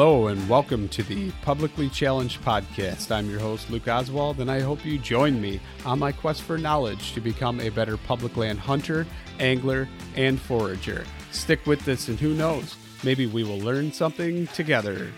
[0.00, 3.14] Hello and welcome to the Publicly Challenged Podcast.
[3.14, 6.56] I'm your host, Luke Oswald, and I hope you join me on my quest for
[6.56, 9.06] knowledge to become a better public land hunter,
[9.40, 11.04] angler, and forager.
[11.32, 15.12] Stick with this, and who knows, maybe we will learn something together.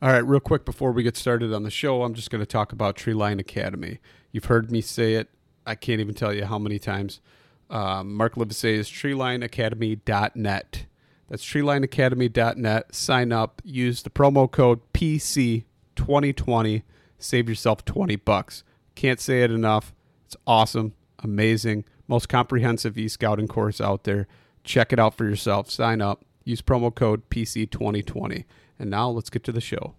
[0.00, 2.46] All right, real quick before we get started on the show, I'm just going to
[2.46, 3.98] talk about Treeline Academy.
[4.32, 5.28] You've heard me say it
[5.66, 7.20] I can't even tell you how many times.
[7.68, 10.86] Um, Mark Livesey is treelineacademy.net.
[11.28, 12.94] That's treelineacademy.net.
[12.94, 16.82] Sign up, use the promo code PC2020,
[17.18, 18.64] save yourself 20 bucks.
[18.96, 19.94] Can't say it enough.
[20.26, 24.26] It's awesome, amazing, most comprehensive e-scouting course out there.
[24.64, 25.70] Check it out for yourself.
[25.70, 28.44] Sign up, use promo code PC2020.
[28.78, 29.94] And now let's get to the show.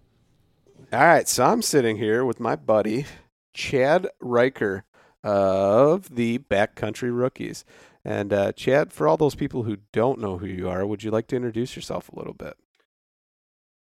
[0.92, 3.06] All right, so I'm sitting here with my buddy
[3.54, 4.84] Chad Riker
[5.22, 7.64] of the Backcountry Rookies.
[8.04, 11.10] And uh, Chad, for all those people who don't know who you are, would you
[11.10, 12.54] like to introduce yourself a little bit?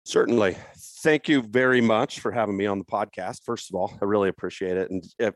[0.06, 0.58] Certainly.
[1.02, 3.44] Thank you very much for having me on the podcast.
[3.46, 4.92] First of all, I really appreciate it.
[4.92, 5.36] And if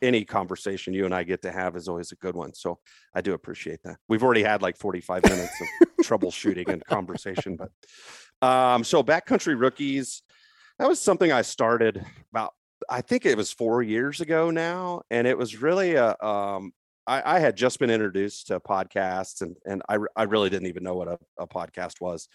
[0.00, 2.54] any conversation you and I get to have is always a good one.
[2.54, 2.78] So
[3.14, 3.96] I do appreciate that.
[4.08, 7.70] We've already had like 45 minutes of troubleshooting and conversation, but
[8.46, 10.22] um, so backcountry rookies,
[10.78, 12.52] that was something I started about
[12.88, 16.16] I think it was four years ago now, and it was really a.
[16.20, 16.72] Um,
[17.06, 20.84] I, I had just been introduced to podcasts, and and I I really didn't even
[20.84, 22.28] know what a, a podcast was,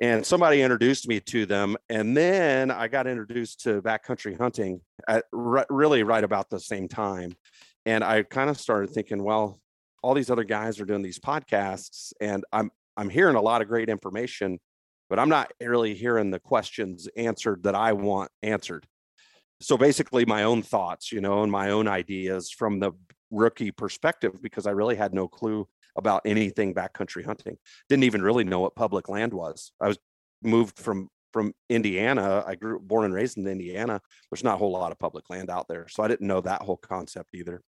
[0.00, 5.24] and somebody introduced me to them, and then I got introduced to backcountry hunting at
[5.32, 7.32] really right about the same time,
[7.86, 9.60] and I kind of started thinking, well,
[10.02, 13.68] all these other guys are doing these podcasts, and I'm I'm hearing a lot of
[13.68, 14.58] great information,
[15.08, 18.86] but I'm not really hearing the questions answered that I want answered
[19.60, 22.92] so basically my own thoughts you know and my own ideas from the
[23.30, 25.66] rookie perspective because i really had no clue
[25.98, 27.58] about anything backcountry hunting.
[27.88, 29.72] Didn't even really know what public land was.
[29.80, 29.98] I was
[30.42, 32.42] moved from from indiana.
[32.46, 34.00] I grew born and raised in indiana.
[34.30, 36.62] There's not a whole lot of public land out there so i didn't know that
[36.62, 37.60] whole concept either.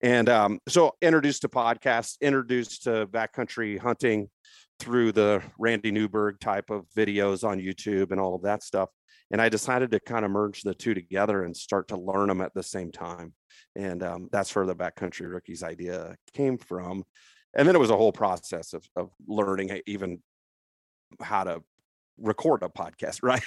[0.00, 4.30] And um, so introduced to podcasts introduced to backcountry hunting
[4.78, 8.88] through the randy newberg type of videos on youtube and all of that stuff
[9.30, 12.40] and I decided to kind of merge the two together and start to learn them
[12.40, 13.34] at the same time.
[13.76, 17.04] And um, that's where the backcountry rookies idea came from.
[17.54, 20.22] And then it was a whole process of, of learning even
[21.20, 21.62] how to
[22.18, 23.42] record a podcast, right?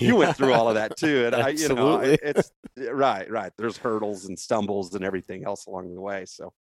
[0.00, 1.26] you went through all of that too.
[1.26, 3.52] And I, you know, it's right, right.
[3.58, 6.24] There's hurdles and stumbles and everything else along the way.
[6.24, 6.52] So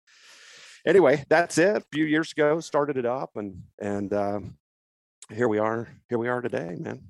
[0.85, 1.77] anyway, that's it.
[1.77, 4.57] A few years ago, started it up and, and, um,
[5.29, 7.01] here we are, here we are today, man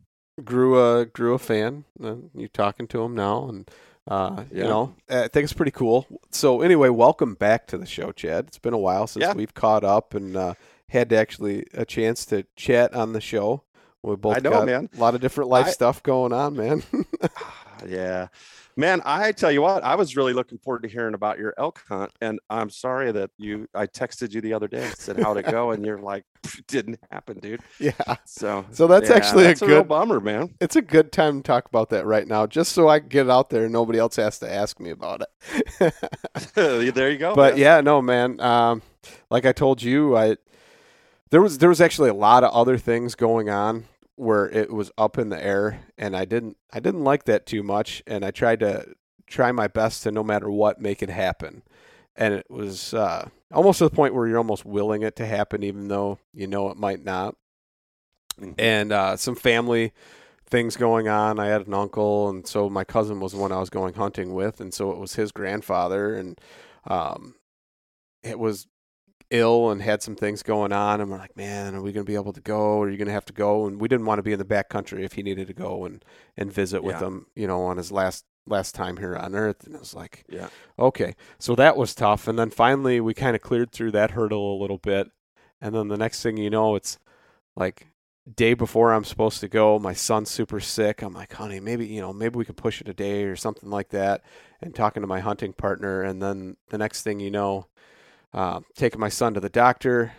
[0.44, 1.86] grew a grew a fan.
[2.02, 3.70] Uh, you talking to him now, and
[4.08, 4.64] uh, yeah.
[4.64, 6.08] you know, I think it's pretty cool.
[6.32, 8.46] So anyway, welcome back to the show, Chad.
[8.48, 9.34] It's been a while since yeah.
[9.34, 10.54] we've caught up and uh,
[10.90, 13.64] had actually a chance to chat on the show.
[14.04, 14.90] We both I know, got man.
[14.96, 16.84] a lot of different life I, stuff going on, man.
[17.88, 18.28] yeah.
[18.80, 21.82] Man, I tell you what, I was really looking forward to hearing about your elk
[21.90, 23.68] hunt, and I'm sorry that you.
[23.74, 26.26] I texted you the other day and said how'd it go, and you're like,
[26.68, 27.62] didn't happen, dude.
[27.80, 27.94] Yeah.
[28.26, 30.54] So, so that's yeah, actually that's a a real good bummer, man.
[30.62, 33.26] It's a good time to talk about that right now, just so I can get
[33.26, 35.94] it out there and nobody else has to ask me about it.
[36.54, 37.34] there you go.
[37.34, 37.62] but man.
[37.62, 38.40] yeah, no, man.
[38.40, 38.84] Um,
[39.32, 40.38] like I told you, I
[41.32, 43.86] there was there was actually a lot of other things going on
[44.18, 47.64] where it was up in the air, and I didn't I didn't like that too
[47.64, 48.94] much, and I tried to
[49.28, 51.64] try my best to no matter what make it happen,
[52.16, 55.64] and it was uh, almost to the point where you're almost willing it to happen,
[55.64, 57.36] even though you know it might not.
[58.40, 58.56] Mhm.
[58.58, 59.94] And uh, some family
[60.46, 61.40] things going on.
[61.40, 64.34] I had an uncle, and so my cousin was the one I was going hunting
[64.34, 66.40] with, and so it was his grandfather, and
[66.86, 67.36] um,
[68.24, 68.68] it was
[69.30, 71.02] ill and had some things going on.
[71.02, 72.82] And we're like, man, are we going to be able to go?
[72.82, 73.66] Are you going to have to go?
[73.68, 75.86] And we didn't want to be in the back country if he needed to go
[75.86, 76.04] and
[76.38, 77.08] and visit with Yeah.
[77.08, 79.66] him, you know, on his last last time here on Earth.
[79.66, 80.48] And I was like, Yeah.
[80.80, 81.16] okay.
[81.40, 82.28] So that was tough.
[82.28, 85.10] And then finally, we kind of cleared through that hurdle a little bit.
[85.60, 86.98] And then the next thing you know, it's
[87.58, 87.88] like
[88.36, 91.02] day before I'm supposed to go, my son's super sick.
[91.02, 93.70] I'm like, honey, maybe you know, maybe we could push it a day or something
[93.70, 94.24] like that.
[94.62, 97.68] And talking to my hunting partner, and then the next thing you know,
[98.34, 100.14] uh, taking my son to the doctor,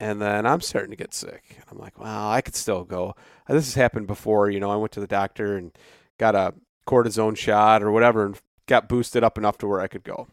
[0.00, 1.42] and then I'm starting to get sick.
[1.56, 3.14] And I'm like, wow, I could still go.
[3.48, 4.50] This has happened before.
[4.50, 5.72] You know, I went to the doctor and
[6.18, 6.54] got a
[6.86, 10.26] cortisone shot or whatever, and got boosted up enough to where I could go.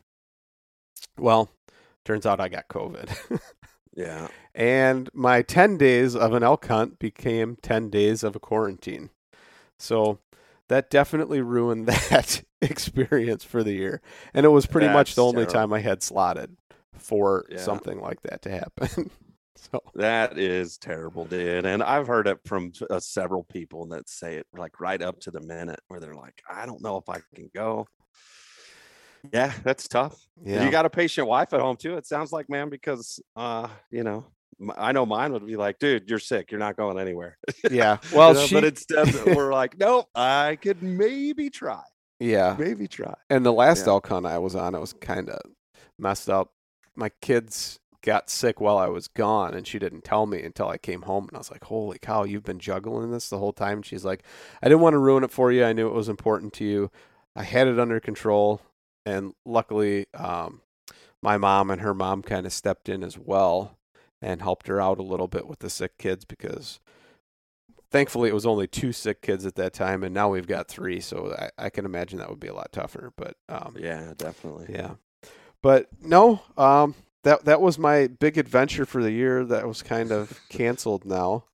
[1.18, 1.50] Well,
[2.06, 3.40] turns out I got COVID.
[3.94, 4.30] Yeah.
[4.56, 9.10] and my 10 days of an elk hunt became 10 days of a quarantine.
[9.78, 10.20] So
[10.70, 14.02] that definitely ruined that experience for the year.
[14.34, 15.54] And it was pretty much That's the only terrible.
[15.54, 16.56] time I had slotted
[17.02, 17.58] for Yeah.
[17.60, 19.10] something like that to happen.
[19.56, 21.66] so, That is terrible, dude.
[21.66, 25.32] And I've heard it from uh, several people that say it like right up to
[25.32, 27.88] the minute where they're like, I don't know if I can go.
[29.32, 30.18] Yeah, that's tough.
[30.44, 30.64] yeah.
[30.66, 31.96] You got a patient wife at home too.
[31.96, 34.26] It sounds like, man, because uh, you know,
[34.76, 36.50] I know mine would be like, dude, you're sick.
[36.52, 37.38] You're not going anywhere.
[37.70, 37.98] yeah.
[38.12, 41.84] You Well, know, she, but instead we're like, nope, I could maybe try.
[42.20, 42.56] yeah.
[42.58, 43.14] Maybe try.
[43.30, 44.00] And the last Yeah.
[44.26, 45.40] I was on, it was kind of
[46.00, 46.50] messed up.
[46.96, 50.78] My kids got sick while I was gone, and she didn't tell me until I
[50.78, 51.28] came home.
[51.28, 54.04] And I was like, "Holy cow, you've been juggling this the whole time." And she's
[54.06, 54.24] like,
[54.62, 55.64] "I didn't want to ruin it for you.
[55.64, 56.92] I knew it was important to you.
[57.36, 58.62] I had it under control,
[59.06, 60.62] and luckily, um,
[61.22, 63.78] my mom and her mom kind of stepped in as well
[64.22, 66.80] and helped her out a little bit with the sick kids because."
[67.92, 71.02] Thankfully, it was only two sick kids at that time, and now we've got three.
[71.02, 73.12] So I, I can imagine that would be a lot tougher.
[73.18, 74.68] But um, Yeah, definitely.
[74.70, 74.92] yeah.
[75.64, 79.46] But no, um, that that was my big adventure for the year.
[79.46, 81.46] That was kind of canceled now.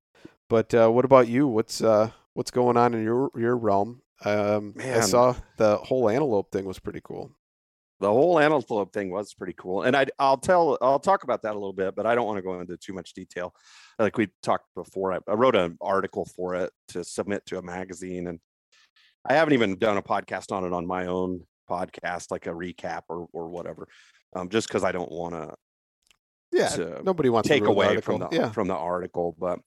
[0.49, 1.47] But uh, what about you?
[1.47, 4.01] What's uh, what's going on in your your realm?
[4.25, 7.31] Um, I saw the whole antelope thing was pretty cool.
[7.99, 11.51] the whole antelope thing was pretty cool and I, i'll tell i'll talk about that
[11.51, 13.53] a little bit but i don't want to go into too much detail
[13.99, 17.61] like we talked before I, I wrote an article for it to submit to a
[17.61, 18.39] magazine and
[19.25, 23.01] i haven't even done a podcast on it on my own podcast like a recap
[23.09, 23.87] or or whatever
[24.35, 25.53] um, just because i don't want to
[26.51, 28.17] Yeah, to nobody wants take the away article.
[28.19, 28.51] from the yeah.
[28.51, 29.59] from the article but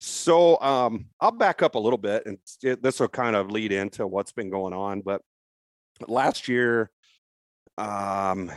[0.00, 3.72] so um i'll back up a little bit and it, this will kind of lead
[3.72, 5.20] into what's been going on but
[6.06, 6.90] last year
[7.78, 8.50] um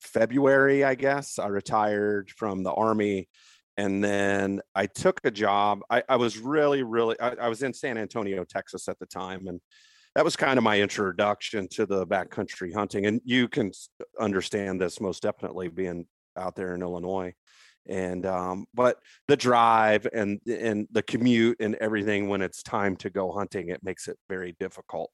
[0.00, 3.28] february i guess i retired from the army
[3.78, 7.72] and then i took a job i, I was really really I, I was in
[7.72, 9.60] san antonio texas at the time and
[10.14, 13.72] that was kind of my introduction to the backcountry hunting and you can
[14.20, 17.32] understand this most definitely being out there in illinois
[17.88, 23.10] and um but the drive and and the commute and everything when it's time to
[23.10, 25.10] go hunting it makes it very difficult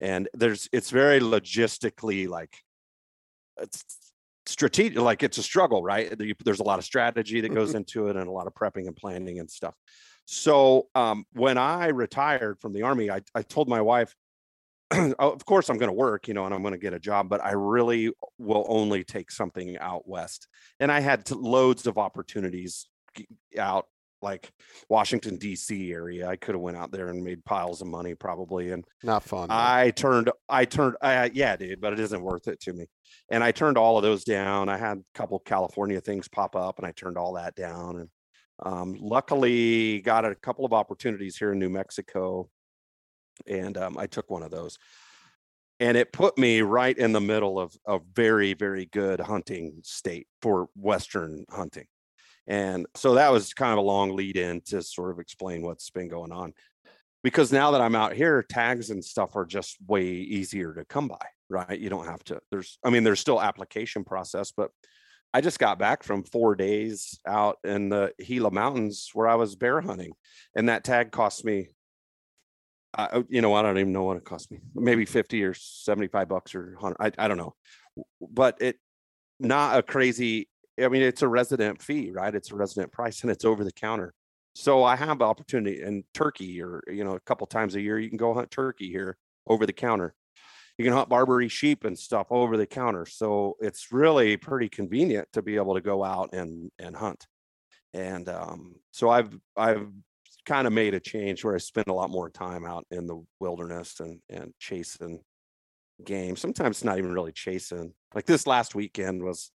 [0.00, 2.58] and there's it's very logistically like
[3.60, 3.84] it's
[4.46, 6.14] strategic like it's a struggle right?
[6.44, 8.96] There's a lot of strategy that goes into it and a lot of prepping and
[8.96, 9.74] planning and stuff.
[10.24, 14.27] So um when i retired from the army i, I told my wife "Oh,
[15.18, 17.28] of course i'm going to work you know and i'm going to get a job
[17.28, 20.48] but i really will only take something out west
[20.80, 22.88] and i had t- loads of opportunities
[23.58, 23.86] out
[24.22, 24.50] like
[24.88, 28.72] washington dc area i could have went out there and made piles of money probably
[28.72, 29.48] and Not fun.
[29.50, 32.86] I turned, I turned, uh, yeah, dude, but it isn't worth it to me.
[33.30, 34.68] And I turned all of those down.
[34.68, 38.00] I had a couple California things pop up and I turned all that down.
[38.00, 38.08] And
[38.60, 42.48] um, luckily got a couple of opportunities here in New Mexico.
[43.46, 44.78] And um, I took one of those.
[45.80, 50.26] And it put me right in the middle of a very, very good hunting state
[50.42, 51.86] for Western hunting.
[52.48, 55.90] And so that was kind of a long lead in to sort of explain what's
[55.90, 56.52] been going on
[57.22, 61.08] because now that I'm out here, tags and stuff are just way easier to come
[61.08, 61.78] by, right?
[61.78, 64.70] You don't have to, there's, I mean, there's still application process, but
[65.34, 69.56] I just got back from four days out in the Gila Mountains where I was
[69.56, 70.12] bear hunting,
[70.54, 71.68] and that tag cost me.
[72.94, 74.58] Uh, you know, I don't even know what it cost me.
[74.74, 76.96] Maybe fifty or seventy-five bucks or hundred.
[77.00, 77.54] I, I don't know,
[78.20, 78.76] but it
[79.38, 80.48] not a crazy.
[80.80, 82.34] I mean, it's a resident fee, right?
[82.34, 84.14] It's a resident price, and it's over the counter.
[84.54, 88.08] So I have opportunity in Turkey, or you know, a couple times a year, you
[88.08, 89.16] can go hunt turkey here
[89.46, 90.14] over the counter
[90.78, 93.04] you can hunt Barbary sheep and stuff over the counter.
[93.04, 97.26] So it's really pretty convenient to be able to go out and and hunt.
[97.92, 99.88] And um, so I've I've
[100.48, 103.22] kind of made a change where I spend a lot more time out in the
[103.40, 105.20] wilderness and and chasing
[106.04, 106.36] game.
[106.36, 107.92] Sometimes it's not even really chasing.
[108.14, 109.50] Like this last weekend was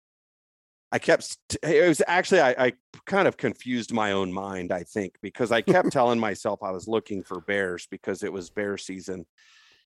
[0.91, 2.73] I kept it was actually I, I,
[3.05, 6.87] kind of confused my own mind, I think, because I kept telling myself I was
[6.87, 9.25] looking for bears because it was bear season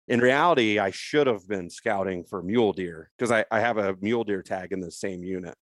[0.08, 3.96] in reality, I should have been scouting for mule deer because I, I have a
[4.02, 5.56] mule deer tag in the same unit.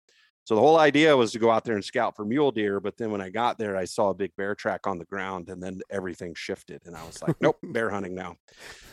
[0.43, 2.79] So the whole idea was to go out there and scout for mule deer.
[2.79, 5.49] But then when I got there, I saw a big bear track on the ground
[5.49, 6.81] and then everything shifted.
[6.85, 8.35] And I was like, nope, bear hunting now.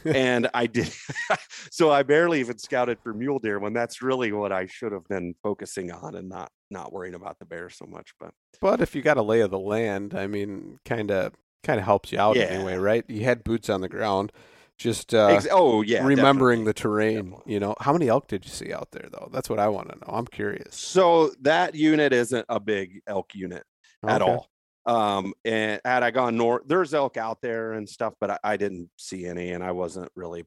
[0.04, 0.92] And I did.
[1.70, 5.08] so I barely even scouted for mule deer when that's really what I should have
[5.08, 8.12] been focusing on and not not worrying about the bear so much.
[8.20, 11.32] But but if you got a lay of the land, I mean, kind of
[11.64, 12.44] kind of helps you out yeah.
[12.44, 13.04] anyway, right?
[13.08, 14.32] You had boots on the ground
[14.78, 17.30] just uh, Ex- oh yeah, remembering the terrain.
[17.30, 17.52] Definitely.
[17.52, 19.28] You know, how many elk did you see out there though?
[19.32, 20.06] That's what I want to know.
[20.08, 20.76] I'm curious.
[20.76, 23.64] So that unit isn't a big elk unit
[24.04, 24.14] okay.
[24.14, 24.48] at all.
[24.86, 28.56] Um, and had I gone north, there's elk out there and stuff, but I, I
[28.56, 30.46] didn't see any, and I wasn't really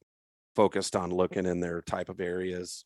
[0.55, 2.85] focused on looking in their type of areas.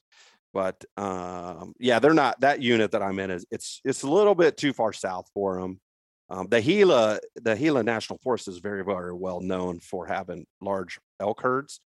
[0.54, 4.36] But um, yeah, they're not that unit that I'm in is it's it's a little
[4.36, 5.80] bit too far south for them.
[6.30, 11.00] Um, the Gila, the Gila National Forest is very, very well known for having large
[11.20, 11.80] elk herds.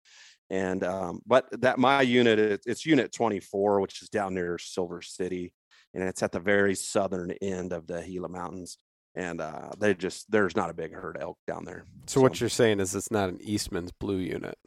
[0.49, 5.53] And um, but that my unit, it's unit 24, which is down near Silver City,
[5.93, 8.77] and it's at the very southern end of the Gila Mountains.
[9.15, 11.83] And uh, they just there's not a big herd of elk down there.
[12.07, 14.57] So, so what you're saying is it's not an Eastman's blue unit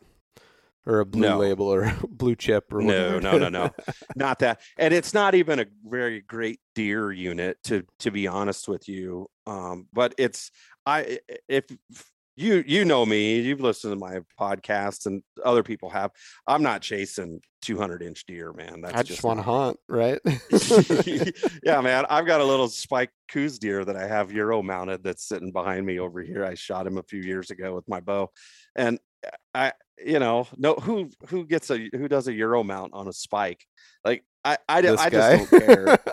[0.87, 1.39] or a blue no.
[1.39, 3.71] label or blue chip or no no no no.
[4.17, 4.61] Not that.
[4.79, 9.29] And it's not even a very great deer unit to to be honest with you.
[9.47, 10.51] Um but it's
[10.87, 11.65] i if
[12.35, 16.11] you you know me you've listened to my podcast and other people have.
[16.47, 18.81] I'm not chasing 200 inch deer man.
[18.81, 20.19] That's i just, just want to hunt right?
[21.62, 22.07] Yeah man.
[22.11, 25.87] I've got a little spike Coues deer that i have euro mounted that's sitting behind
[25.87, 26.45] me over here.
[26.45, 28.31] I shot him a few years ago with my bow.
[28.75, 28.99] And
[29.55, 29.73] I
[30.05, 33.64] you know no who who gets a who does a euro mount on a spike
[34.05, 35.99] like I I, I just don't care.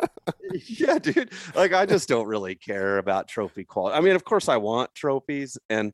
[0.68, 1.32] yeah, dude.
[1.56, 3.98] Like I just don't really care about trophy quality.
[3.98, 5.94] I mean, of course I want trophies and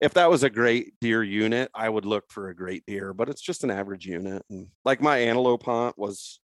[0.00, 3.28] if that was a great deer unit, I would look for a great deer, but
[3.28, 4.42] it's just an average unit.
[4.48, 6.40] And like my antelope hunt was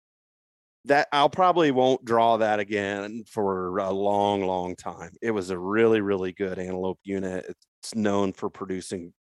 [0.85, 5.11] that I'll probably won't draw that again for a long, long time.
[5.21, 7.45] It was a really, really good antelope unit.
[7.47, 9.13] It's known for producing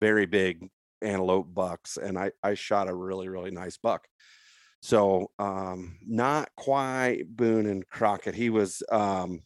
[0.00, 0.68] very big
[1.02, 4.06] antelope bucks, and I I shot a really really nice buck.
[4.82, 8.34] So um, not quite Boone and Crockett.
[8.34, 9.42] He was um,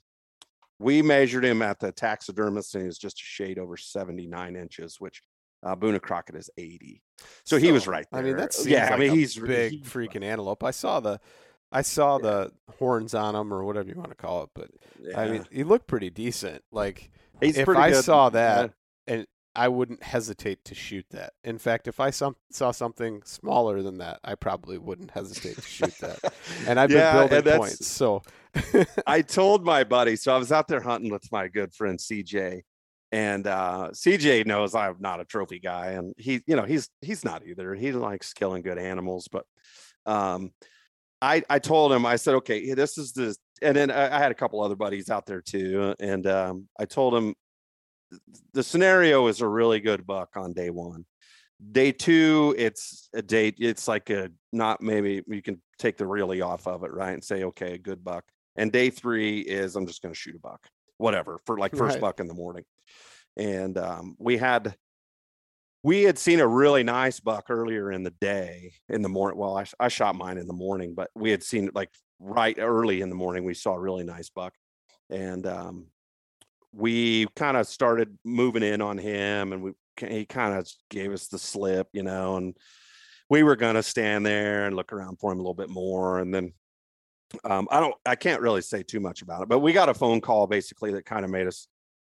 [0.79, 4.97] we measured him at the taxidermist, and he was just a shade over 79 inches,
[4.99, 5.23] which
[5.63, 7.03] uh, Boone and Crockett is 80.
[7.19, 8.21] So, so he was right there.
[8.21, 8.85] I mean, that's yeah.
[8.85, 10.65] Like I mean, he's big he, freaking antelope.
[10.65, 11.21] I saw the
[11.73, 12.23] I saw yeah.
[12.23, 15.21] the horns on him or whatever you want to call it, but yeah.
[15.21, 16.63] I mean, he looked pretty decent.
[16.73, 18.05] Like He's if I good.
[18.05, 18.73] saw that,
[19.07, 19.15] yeah.
[19.15, 19.27] and
[19.57, 21.33] I wouldn't hesitate to shoot that.
[21.43, 25.63] In fact, if I some, saw something smaller than that, I probably wouldn't hesitate to
[25.63, 26.21] shoot that.
[26.67, 28.23] And I've yeah, been building points, so
[29.07, 30.17] I told my buddy.
[30.17, 32.63] So I was out there hunting with my good friend CJ,
[33.11, 37.25] and uh, CJ knows I'm not a trophy guy, and he, you know, he's he's
[37.25, 37.75] not either.
[37.75, 39.47] He likes killing good animals, but
[40.07, 40.53] um,
[41.21, 44.31] I I told him I said, okay, this is the, and then I, I had
[44.31, 47.35] a couple other buddies out there too, and um, I told him
[48.53, 51.05] the scenario is a really good buck on day one.
[51.73, 53.57] Day two, it's a date.
[53.59, 57.13] It's like a not maybe you can take the really off of it, right?
[57.13, 58.25] And say, okay, a good buck.
[58.57, 61.95] And day three is I'm just going to shoot a buck, whatever, for like first
[61.95, 62.01] right.
[62.01, 62.65] buck in the morning.
[63.37, 64.75] And um, we had
[65.83, 69.39] we had seen a really nice buck earlier in the day in the morning.
[69.39, 73.01] Well, I, I shot mine in the morning, but we had seen like right early
[73.01, 73.45] in the morning.
[73.45, 74.55] We saw a really nice buck,
[75.09, 75.87] and um,
[76.73, 81.27] we kind of started moving in on him and we he kind of gave us
[81.27, 82.57] the slip, you know, and
[83.29, 86.19] we were going to stand there and look around for him a little bit more.
[86.19, 86.53] And then
[87.45, 89.95] um, I don't, I can't really say too much about it, but we got a
[89.95, 91.69] phone call basically that kind of made us,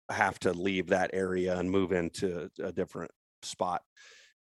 [0.09, 3.11] have to leave that area and move into a different
[3.43, 3.81] spot.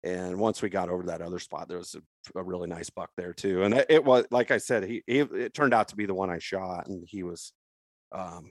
[0.03, 3.11] And once we got over that other spot, there was a, a really nice buck
[3.17, 3.63] there too.
[3.63, 6.15] And it, it was like I said, he, he it turned out to be the
[6.15, 7.53] one I shot, and he was
[8.11, 8.51] um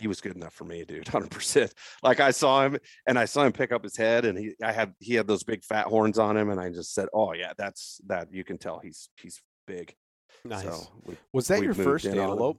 [0.00, 1.08] he was good enough for me, dude.
[1.08, 1.72] Hundred percent.
[2.02, 4.72] Like I saw him and I saw him pick up his head and he I
[4.72, 7.52] had he had those big fat horns on him and I just said, Oh yeah,
[7.56, 9.94] that's that you can tell he's he's big.
[10.44, 10.62] Nice.
[10.62, 12.58] So we, was that your first antelope?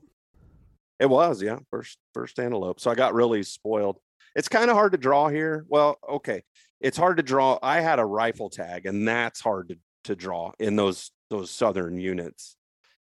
[1.00, 1.58] It was, yeah.
[1.70, 2.80] First first antelope.
[2.80, 3.98] So I got really spoiled.
[4.36, 5.64] It's kind of hard to draw here.
[5.68, 6.42] Well, okay.
[6.80, 7.58] It's hard to draw.
[7.62, 11.98] I had a rifle tag, and that's hard to, to draw in those those southern
[11.98, 12.56] units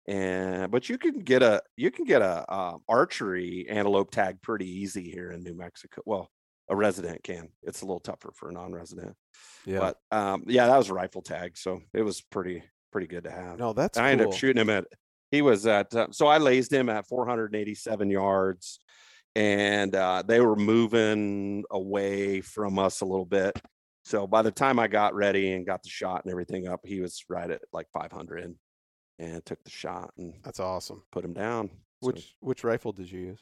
[0.06, 4.68] and but you can get a you can get a uh, archery antelope tag pretty
[4.68, 6.02] easy here in New Mexico.
[6.06, 6.30] Well,
[6.68, 7.48] a resident can.
[7.62, 9.14] It's a little tougher for a non-resident.
[9.66, 9.78] Yeah.
[9.78, 13.30] But um, yeah, that was a rifle tag, so it was pretty pretty good to
[13.30, 13.58] have.
[13.58, 13.98] No, that's.
[13.98, 14.10] I cool.
[14.10, 14.86] ended up shooting him at.
[15.30, 15.94] He was at.
[15.94, 18.80] Uh, so I lased him at 487 yards,
[19.34, 23.60] and uh, they were moving away from us a little bit.
[24.04, 27.00] So by the time I got ready and got the shot and everything up, he
[27.00, 28.44] was right at like 500
[29.20, 31.02] and took the shot and that's awesome.
[31.12, 31.70] Put him down.
[32.00, 33.40] Which so, which rifle did you use?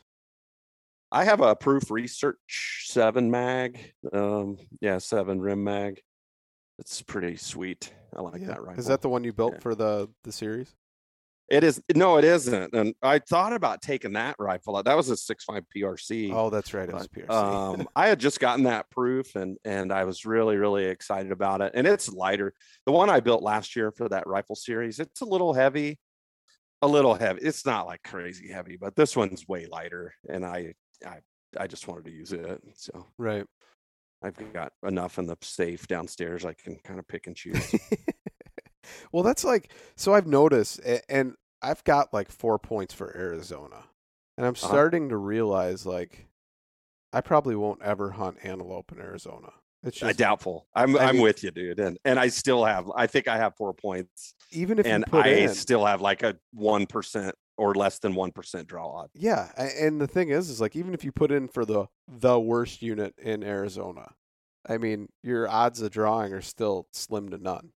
[1.10, 3.94] I have a Proof Research Seven mag.
[4.12, 6.02] Um, yeah, seven Rem mag.
[6.78, 7.92] It's pretty sweet.
[8.14, 8.48] I like yeah.
[8.48, 8.80] that rifle.
[8.80, 9.60] Is that the one you built yeah.
[9.60, 10.74] for the the series?
[11.48, 12.74] It is no, it isn't.
[12.74, 14.76] And I thought about taking that rifle.
[14.76, 14.84] Out.
[14.84, 16.30] That was a six five PRC.
[16.32, 16.88] Oh, that's right.
[16.88, 17.30] It was PRC.
[17.30, 21.62] um, I had just gotten that proof, and and I was really really excited about
[21.62, 21.72] it.
[21.74, 22.52] And it's lighter.
[22.84, 25.98] The one I built last year for that rifle series, it's a little heavy,
[26.82, 27.40] a little heavy.
[27.40, 30.12] It's not like crazy heavy, but this one's way lighter.
[30.28, 30.74] And I
[31.06, 31.20] I
[31.58, 32.60] I just wanted to use it.
[32.74, 33.46] So right.
[34.22, 36.44] I've got enough in the safe downstairs.
[36.44, 37.74] I can kind of pick and choose.
[39.12, 40.14] Well, that's like so.
[40.14, 43.84] I've noticed, and I've got like four points for Arizona,
[44.36, 44.68] and I'm uh-huh.
[44.68, 45.10] starting uh-huh.
[45.10, 46.28] to realize like
[47.12, 49.50] I probably won't ever hunt antelope in Arizona.
[49.84, 50.66] It's just, I doubtful.
[50.74, 52.90] I'm I am mean, with you, dude, and and I still have.
[52.94, 56.36] I think I have four points, even if and I in, still have like a
[56.52, 59.10] one percent or less than one percent draw odd.
[59.14, 62.40] Yeah, and the thing is, is like even if you put in for the the
[62.40, 64.12] worst unit in Arizona,
[64.68, 67.70] I mean your odds of drawing are still slim to none.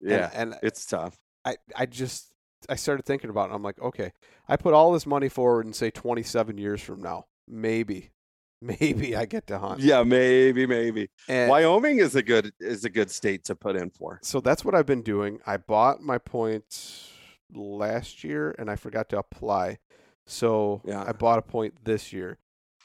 [0.00, 1.18] Yeah, and, and it's tough.
[1.44, 2.32] I I just
[2.68, 3.54] I started thinking about it.
[3.54, 4.12] I'm like, okay,
[4.48, 8.10] I put all this money forward and say 27 years from now, maybe,
[8.62, 9.80] maybe I get to hunt.
[9.80, 11.08] Yeah, maybe, maybe.
[11.28, 14.18] And Wyoming is a good is a good state to put in for.
[14.22, 15.40] So that's what I've been doing.
[15.46, 17.10] I bought my points
[17.54, 19.78] last year and I forgot to apply.
[20.26, 21.04] So yeah.
[21.06, 22.38] I bought a point this year.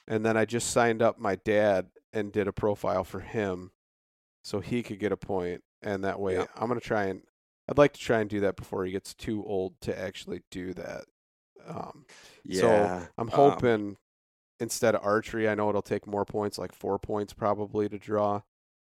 [0.07, 3.71] And then I just signed up my dad and did a profile for him
[4.43, 6.45] so he could get a point and that way yeah.
[6.55, 7.21] I'm going to try and
[7.69, 10.73] I'd like to try and do that before he gets too old to actually do
[10.73, 11.05] that.
[11.65, 12.05] Um,
[12.43, 12.61] yeah.
[12.61, 13.97] So I'm um hoping um,
[14.59, 18.41] instead of archery, I know it'll take more points, like four points probably to draw.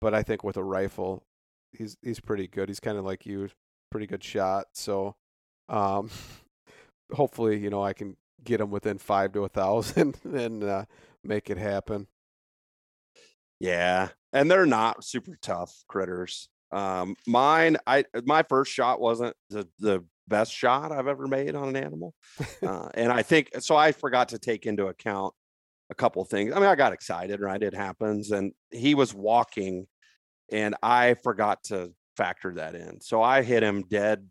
[0.01, 1.25] But I think with a rifle,
[1.73, 2.69] he's he's pretty good.
[2.69, 3.49] He's kind of like you,
[3.91, 4.67] pretty good shot.
[4.73, 5.17] So
[5.69, 6.11] um,
[7.13, 10.85] hopefully, you know, I can get him within five to a thousand and uh,
[11.23, 12.09] make it happen.
[13.61, 16.49] Yeah, and they're not super tough critters.
[16.73, 21.69] Um, mine, I my first shot wasn't the the best shot I've ever made on
[21.69, 22.15] an animal,
[22.63, 23.77] uh, and I think so.
[23.77, 25.35] I forgot to take into account
[25.91, 26.53] a couple things.
[26.55, 27.63] I mean, I got excited, right?
[27.63, 29.87] It happens, and he was walking,
[30.51, 33.01] and I forgot to factor that in.
[33.01, 34.27] So I hit him dead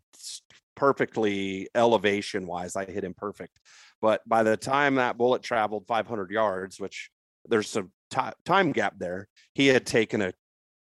[0.74, 2.74] perfectly elevation wise.
[2.74, 3.58] I hit him perfect,
[4.00, 7.10] but by the time that bullet traveled 500 yards, which
[7.48, 10.32] there's some t- time gap there, he had taken a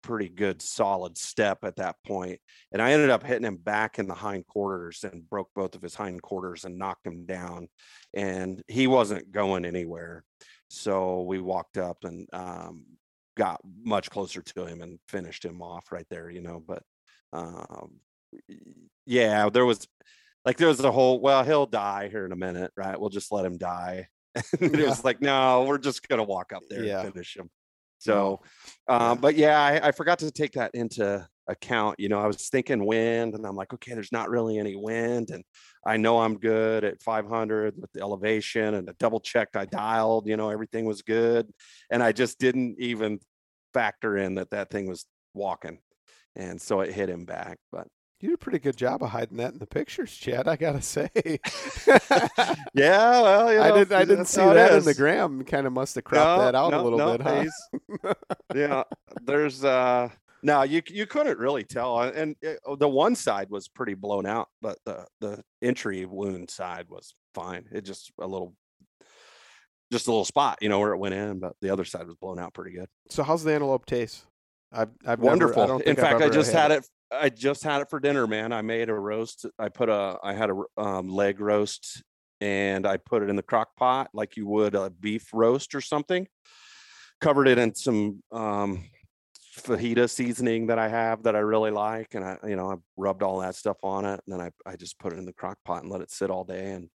[0.08, 2.40] pretty good solid step at that point
[2.72, 5.82] and i ended up hitting him back in the hind quarters and broke both of
[5.82, 7.68] his hind quarters and knocked him down
[8.14, 10.24] and he wasn't going anywhere
[10.70, 12.86] so we walked up and um,
[13.36, 16.82] got much closer to him and finished him off right there you know but
[17.34, 18.00] um,
[19.04, 19.86] yeah there was
[20.46, 23.30] like there was a whole well he'll die here in a minute right we'll just
[23.30, 24.88] let him die it yeah.
[24.88, 27.02] was like no we're just gonna walk up there yeah.
[27.02, 27.50] and finish him
[27.98, 28.40] so,
[28.88, 31.98] um, but yeah, I, I, forgot to take that into account.
[31.98, 35.30] You know, I was thinking wind, and I'm like, okay, there's not really any wind,
[35.30, 35.44] and
[35.84, 40.28] I know I'm good at 500 with the elevation, and I double checked, I dialed,
[40.28, 41.50] you know, everything was good,
[41.90, 43.18] and I just didn't even
[43.74, 45.78] factor in that that thing was walking,
[46.36, 47.58] and so it hit him back.
[47.72, 47.88] But
[48.20, 50.48] you did a pretty good job of hiding that in the pictures, Chad.
[50.48, 51.10] I gotta say.
[52.74, 53.92] yeah, well, you know, I didn't.
[53.92, 55.44] I didn't see that in the gram.
[55.44, 57.52] Kind of must have cropped no, that out no, a little no, bit,
[58.02, 58.14] huh?
[58.54, 58.82] yeah,
[59.22, 59.64] there's.
[59.64, 60.08] uh
[60.42, 64.26] No, you you couldn't really tell, and it, oh, the one side was pretty blown
[64.26, 67.66] out, but the the entry wound side was fine.
[67.70, 68.54] It just a little
[69.92, 72.16] just a little spot, you know, where it went in, but the other side was
[72.16, 72.88] blown out pretty good.
[73.10, 74.24] So how's the antelope taste?
[74.72, 75.66] I've, I've wonderful.
[75.66, 76.86] Never, in fact, I just had, it.
[77.10, 78.52] I just had it for dinner, man.
[78.52, 79.46] I made a roast.
[79.58, 82.02] I put a, I had a um, leg roast,
[82.40, 85.80] and I put it in the crock pot like you would a beef roast or
[85.80, 86.26] something.
[87.20, 88.84] Covered it in some um,
[89.58, 93.22] fajita seasoning that I have that I really like, and I, you know, I rubbed
[93.22, 95.58] all that stuff on it, and then I, I just put it in the crock
[95.64, 96.88] pot and let it sit all day, and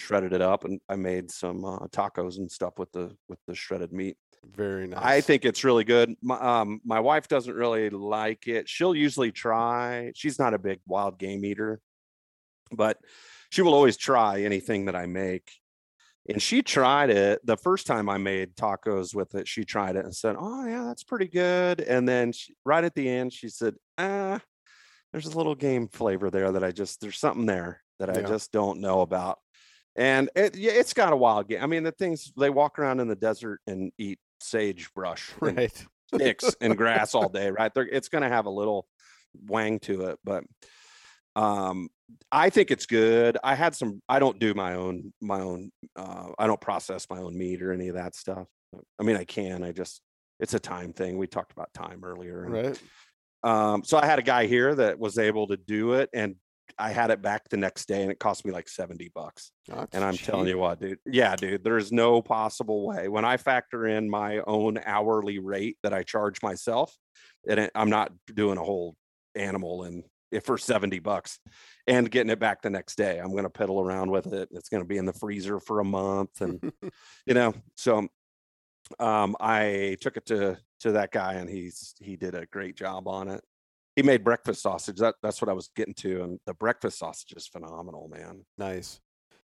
[0.00, 3.54] shredded it up, and I made some uh, tacos and stuff with the with the
[3.54, 4.16] shredded meat.
[4.44, 5.00] Very nice.
[5.02, 6.14] I think it's really good.
[6.22, 8.68] My, um, my wife doesn't really like it.
[8.68, 10.12] She'll usually try.
[10.14, 11.80] She's not a big wild game eater,
[12.72, 12.98] but
[13.50, 15.50] she will always try anything that I make.
[16.28, 19.48] And she tried it the first time I made tacos with it.
[19.48, 22.94] She tried it and said, "Oh yeah, that's pretty good." And then she, right at
[22.94, 24.40] the end, she said, "Ah,
[25.12, 28.52] there's a little game flavor there that I just there's something there that I just
[28.52, 29.38] don't know about."
[29.96, 31.62] And it, yeah, it's got a wild game.
[31.62, 35.86] I mean, the things they walk around in the desert and eat sagebrush, right?
[36.14, 37.72] sticks and grass all day, right?
[37.72, 38.86] They're, it's going to have a little
[39.46, 40.44] wang to it, but
[41.36, 41.88] um,
[42.32, 43.38] I think it's good.
[43.42, 44.02] I had some.
[44.08, 45.70] I don't do my own my own.
[45.94, 48.48] Uh, I don't process my own meat or any of that stuff.
[48.98, 49.62] I mean, I can.
[49.62, 50.00] I just
[50.40, 51.18] it's a time thing.
[51.18, 52.82] We talked about time earlier, and, right?
[53.42, 56.34] Um, so I had a guy here that was able to do it and
[56.78, 59.52] I had it back the next day and it cost me like 70 bucks.
[59.68, 60.26] That's and I'm cheap.
[60.26, 60.98] telling you what, dude.
[61.06, 63.08] Yeah, dude, there's no possible way.
[63.08, 66.94] When I factor in my own hourly rate that I charge myself,
[67.48, 68.96] and I'm not doing a whole
[69.34, 71.38] animal and if for 70 bucks
[71.86, 73.18] and getting it back the next day.
[73.18, 74.48] I'm going to piddle around with it.
[74.52, 76.72] It's going to be in the freezer for a month and
[77.26, 78.06] you know, so
[78.98, 83.06] um I took it to to that guy and he's he did a great job
[83.06, 83.42] on it
[84.00, 84.98] he made breakfast sausage.
[84.98, 88.44] That that's what I was getting to, and the breakfast sausage is phenomenal, man.
[88.56, 89.00] Nice.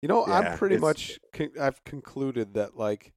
[0.02, 3.12] You know, Yeah, I'm pretty much con- I've concluded that like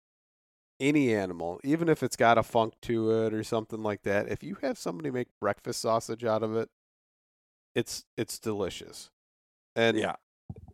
[0.79, 4.43] any animal, even if it's got a funk to it or something like that, if
[4.43, 6.69] you have somebody make breakfast sausage out of it,
[7.73, 9.09] it's it's delicious.
[9.75, 10.15] And Yeah,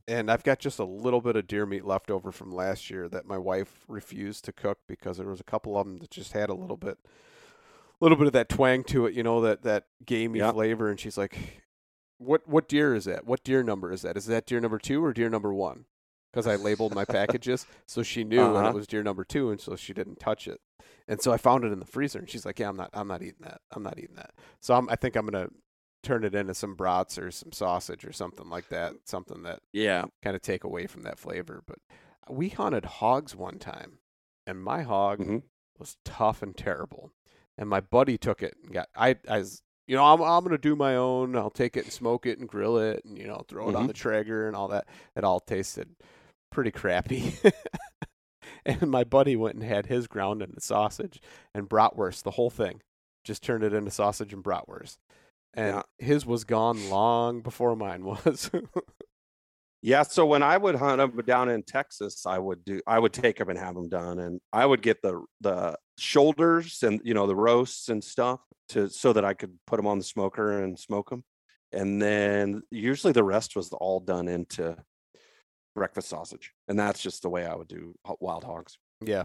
[0.09, 3.07] and I've got just a little bit of deer meat left over from last year
[3.09, 6.33] that my wife refused to cook because there was a couple of them that just
[6.33, 6.97] had a little bit,
[8.01, 10.51] little bit of that twang to it, you know, that that gamey Yeah.
[10.51, 10.89] flavor.
[10.89, 11.63] And she's like,
[12.17, 13.25] "What what deer is that?
[13.25, 14.17] What deer number is that?
[14.17, 15.85] Is that deer number two or deer number one?"
[16.31, 18.69] Because I labeled my packages, so she knew, and Uh-huh.
[18.69, 20.61] it was deer number two, and so she didn't touch it.
[21.07, 23.07] And so I found it in the freezer, and she's like, "Yeah, I'm not, I'm
[23.07, 23.61] not eating that.
[23.71, 25.49] I'm not eating that." So I'm, I think I'm gonna
[26.03, 28.93] turn it into some brats or some sausage or something like that.
[29.05, 30.05] Something that yeah.
[30.21, 31.63] kind of take away from that flavor.
[31.65, 31.79] But
[32.29, 33.97] we hunted hogs one time,
[34.45, 35.43] and my hog Mhm.
[35.79, 37.11] was tough and terrible.
[37.59, 40.57] And my buddy took it and got I I was you know I'm I'm gonna
[40.57, 41.35] do my own.
[41.35, 43.83] I'll take it and smoke it and grill it and you know throw it on
[43.83, 43.87] Mhm.
[43.87, 44.87] the Traeger and all that.
[45.15, 45.89] It all tasted
[46.51, 47.33] pretty crappy.
[48.65, 51.21] and my buddy went and had his ground into sausage
[51.53, 52.81] and bratwurst, the whole thing.
[53.23, 54.97] Just turned it into sausage and bratwurst.
[55.53, 55.81] And Yeah.
[55.97, 58.49] his was gone long before mine was.
[59.81, 63.13] Yeah, so when I would hunt them down in Texas, I would do I would
[63.13, 67.13] take them and have them done, and I would get the the shoulders and you
[67.13, 70.63] know the roasts and stuff to so that I could put them on the smoker
[70.63, 71.23] and smoke them,
[71.71, 74.75] and then usually the rest was all done into
[75.75, 78.77] breakfast sausage, and that's just the way I would do wild hogs.
[79.01, 79.23] yeah.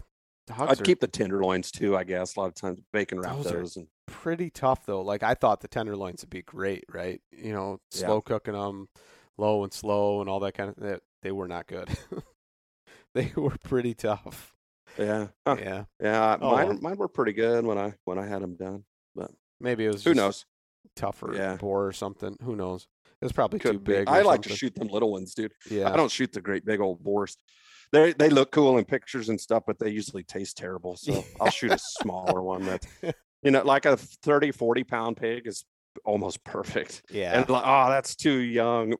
[0.49, 2.35] Hogs I'd are- keep the tenderloins too, I guess.
[2.35, 5.01] A lot of times bacon wrap Those those, and pretty tough though.
[5.01, 7.19] Like I thought the tenderloins would be great, right?
[7.31, 8.05] You know, Yeah.
[8.05, 8.87] slow cooking them,
[9.37, 10.75] low and slow, and all that kind of.
[10.77, 11.89] They, they were not good.
[13.13, 14.53] they were pretty tough.
[14.97, 15.57] yeah, Huh.
[15.59, 16.37] Yeah, yeah.
[16.41, 16.77] Oh, mine well.
[16.81, 18.83] mine were pretty good when I when I had them done.
[19.15, 20.45] But maybe it was Who knows?
[20.95, 21.55] tougher Yeah.
[21.55, 22.37] boar or something.
[22.43, 22.87] Who knows?
[23.21, 23.93] It was probably too be.
[23.93, 24.07] big.
[24.09, 25.53] I like to shoot them little ones, dude.
[25.69, 27.37] Yeah, I don't shoot the great big old boars.
[27.91, 30.95] They they look cool in pictures and stuff, but they usually taste terrible.
[30.97, 32.85] So I'll shoot a smaller one that
[33.41, 35.65] you know, like a 30, 40 pound pig is
[36.03, 37.03] almost perfect.
[37.09, 38.93] yeah, And like, oh, that's too young.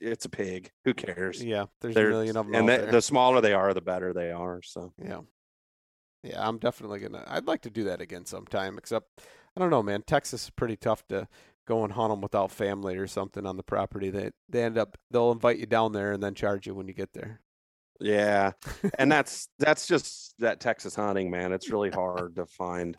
[0.00, 0.70] It's a pig.
[0.84, 1.42] Who cares?
[1.42, 1.66] yeah.
[1.80, 4.30] There's They're- a million of them and they, the smaller they are, the better they
[4.30, 4.60] are.
[4.62, 5.20] So Yeah.
[6.22, 7.24] Yeah, I'm definitely gonna.
[7.26, 8.76] I'd like to do that again sometime.
[8.76, 9.22] Except,
[9.56, 10.02] I don't know, man.
[10.06, 11.26] Texas is pretty tough to
[11.66, 14.10] go and hunt them without family or something on the property.
[14.10, 16.92] They they end up they'll invite you down there and then charge you when you
[16.92, 17.40] get there.
[18.00, 18.52] yeah.
[18.98, 21.52] and that's that's just that Texas hunting, man.
[21.54, 22.98] It's really hard to find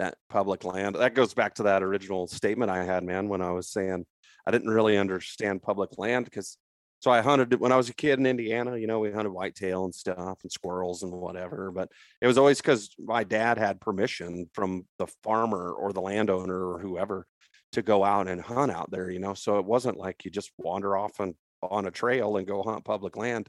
[0.00, 0.96] that public land.
[0.96, 4.04] That goes back to that original statement I had, man, when I was saying
[4.46, 6.56] I didn't really understand public land because
[7.00, 9.84] so I hunted when I was a kid in Indiana, you know, we hunted whitetail
[9.84, 11.88] and stuff and squirrels and whatever, but
[12.20, 16.78] it was always because my dad had permission from the farmer or the landowner or
[16.78, 17.26] whoever
[17.72, 19.32] to go out and hunt out there, you know.
[19.32, 22.84] So it wasn't like you just wander off on on a trail and go hunt
[22.84, 23.48] public land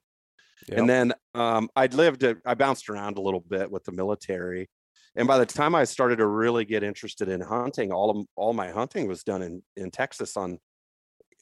[0.67, 0.77] Yep.
[0.77, 4.69] And then um, I'd lived, I bounced around a little bit with the military.
[5.15, 8.53] And by the time I started to really get interested in hunting, all of all
[8.53, 10.59] my hunting was done in in Texas on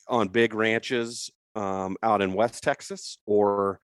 [0.08, 3.80] on big ranches um, out in West Texas, or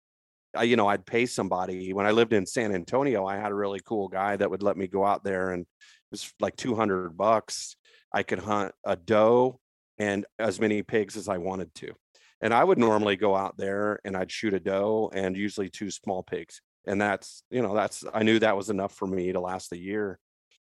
[0.57, 1.93] uh, you know, I'd pay somebody.
[1.93, 4.77] When I lived in San Antonio, I had a really cool guy that would let
[4.77, 5.69] me go out there, and it
[6.11, 7.77] was like two hundred bucks.
[8.13, 9.59] I could hunt a doe
[9.99, 11.93] and as many pigs as I wanted to.
[12.41, 15.91] And I would normally go out there and I'd shoot a doe and usually two
[15.91, 16.61] small pigs.
[16.87, 19.79] And that's, you know, that's, I knew that was enough for me to last the
[19.79, 20.19] year.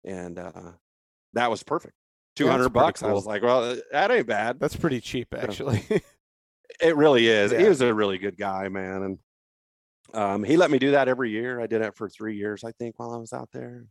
[0.04, 0.72] And uh,
[1.34, 1.96] that was perfect.
[2.36, 3.02] 200 bucks.
[3.02, 3.10] Cool.
[3.10, 4.60] I was like, well, that ain't bad.
[4.60, 5.84] That's pretty cheap, actually.
[6.82, 7.52] it really is.
[7.52, 7.60] Yeah.
[7.60, 9.04] He was a really good guy, man.
[9.04, 9.20] And
[10.14, 11.60] um, he let me do that every year.
[11.60, 13.86] I did it for three years, I think, while I was out there.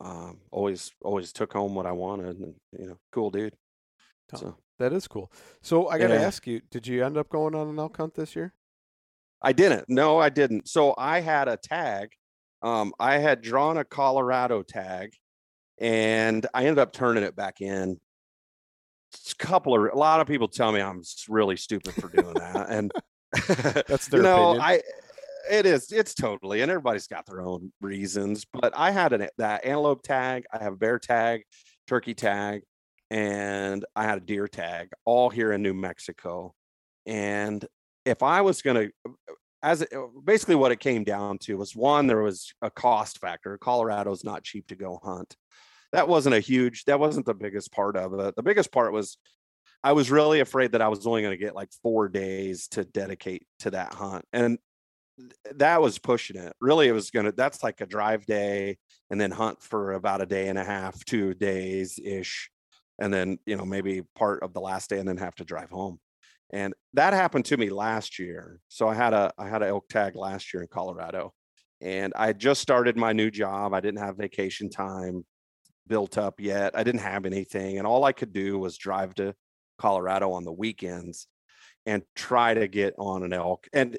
[0.00, 3.54] Um, always, always took home what I wanted, and you know, cool dude.
[4.36, 5.32] So that is cool.
[5.62, 6.20] So I got to yeah.
[6.20, 8.52] ask you, did you end up going on an elk hunt this year?
[9.42, 9.84] I didn't.
[9.88, 10.68] No, I didn't.
[10.68, 12.10] So I had a tag.
[12.62, 15.12] Um, I had drawn a Colorado tag,
[15.80, 17.98] and I ended up turning it back in.
[19.12, 22.34] It's a couple of a lot of people tell me I'm really stupid for doing
[22.34, 22.92] that, and
[23.86, 24.62] that's their you know, opinion.
[24.62, 24.82] I
[25.50, 29.64] it is it's totally and everybody's got their own reasons but i had an that
[29.64, 31.42] antelope tag i have a bear tag
[31.86, 32.60] turkey tag
[33.10, 36.54] and I had a deer tag all here in New Mexico.
[37.06, 37.64] And
[38.04, 41.56] if I was going to, uh, as it, uh, basically what it came down to
[41.56, 43.58] was one, there was a cost factor.
[43.58, 45.36] Colorado's not cheap to go hunt.
[45.92, 48.36] That wasn't a huge, that wasn't the biggest part of it.
[48.36, 49.16] The biggest part was
[49.82, 52.84] I was really afraid that I was only going to get like four days to
[52.84, 54.24] dedicate to that hunt.
[54.32, 54.58] And
[55.56, 56.52] that was pushing it.
[56.60, 58.78] Really, it was going to, that's like a drive day
[59.10, 62.50] and then hunt for about a day and a half, two days ish
[62.98, 65.70] and then you know maybe part of the last day and then have to drive
[65.70, 65.98] home
[66.50, 69.88] and that happened to me last year so i had a i had an elk
[69.88, 71.32] tag last year in colorado
[71.80, 75.24] and i just started my new job i didn't have vacation time
[75.86, 79.34] built up yet i didn't have anything and all i could do was drive to
[79.78, 81.26] colorado on the weekends
[81.86, 83.98] and try to get on an elk and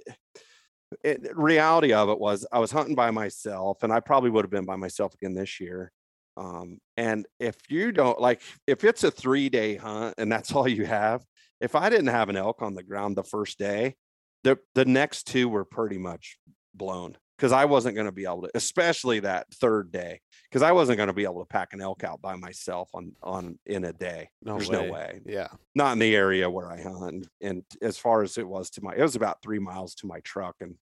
[1.04, 4.52] it, reality of it was i was hunting by myself and i probably would have
[4.52, 5.92] been by myself again this year
[6.40, 10.68] um, and if you don't like, if it's a three day hunt and that's all
[10.68, 11.24] you have,
[11.62, 13.96] if I didn't have an elk on the ground the first day,
[14.44, 16.38] the the next two were pretty much
[16.74, 20.20] blown because I wasn't going to be able to, especially that third day,
[20.50, 23.14] because I wasn't going to be able to pack an elk out by myself on
[23.24, 24.30] on in a day.
[24.42, 24.86] No There's way.
[24.86, 25.22] no way.
[25.26, 27.28] Yeah, not in the area where I hunt.
[27.42, 30.20] And as far as it was to my, it was about three miles to my
[30.22, 30.76] truck, and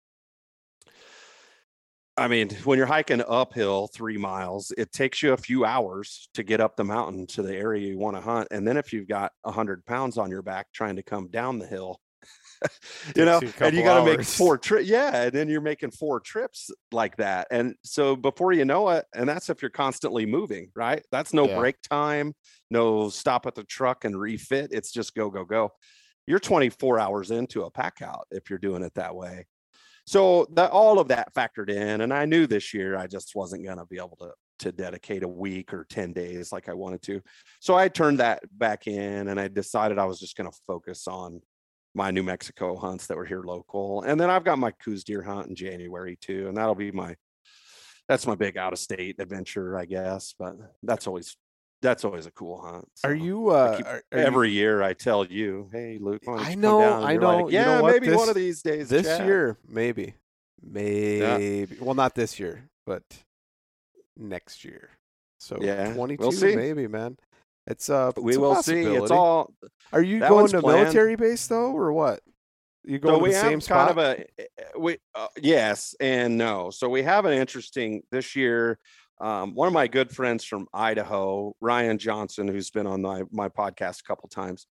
[2.17, 6.43] I mean, when you're hiking uphill three miles, it takes you a few hours to
[6.43, 8.47] get up the mountain to the area you want to hunt.
[8.49, 11.59] And then if you've got a hundred pounds on your back trying to come down
[11.59, 12.01] the hill,
[13.15, 14.87] you know, you and you got to make four trips.
[14.87, 15.25] Yeah.
[15.25, 17.47] And then you're making four trips like that.
[17.51, 21.05] And so before you know it, and that's if you're constantly moving, right?
[21.11, 21.59] That's no yeah.
[21.59, 22.33] break time,
[22.71, 24.71] no stop at the truck and refit.
[24.71, 25.71] It's just go, go, go.
[26.25, 29.45] You're 24 hours into a pack out if you're doing it that way
[30.07, 33.63] so that all of that factored in and i knew this year i just wasn't
[33.63, 37.01] going to be able to to dedicate a week or 10 days like i wanted
[37.03, 37.21] to.
[37.59, 41.07] So i turned that back in and i decided i was just going to focus
[41.07, 41.41] on
[41.93, 45.21] my new mexico hunts that were here local and then i've got my Coues deer
[45.21, 47.15] hunt in january too and that'll be my
[48.07, 51.35] that's my big out of state adventure i guess but that's always
[51.81, 52.87] that's always a cool hunt.
[52.95, 56.55] So are you uh are, are every you, year I tell you, hey Luke, I
[56.55, 57.43] know, I know.
[57.43, 58.89] Like, yeah, you know maybe this, one of these days.
[58.89, 59.25] This chat.
[59.25, 60.15] year, maybe.
[60.61, 61.67] Maybe.
[61.69, 61.77] Yeah.
[61.79, 63.03] Well, not this year, but
[64.15, 64.89] next year.
[65.39, 67.17] So yeah, 22 we'll maybe, man.
[67.67, 68.81] It's uh we it's will see.
[68.81, 69.53] It's all
[69.91, 70.81] Are you going to planned.
[70.81, 72.21] military base though or what?
[72.83, 73.89] You go so to the same spot?
[73.89, 76.69] kind of a eh, eh, we uh, yes and no.
[76.69, 78.79] So we have an interesting this year
[79.19, 83.49] um, one of my good friends from Idaho, Ryan Johnson, who's been on my, my
[83.49, 84.67] podcast a couple times,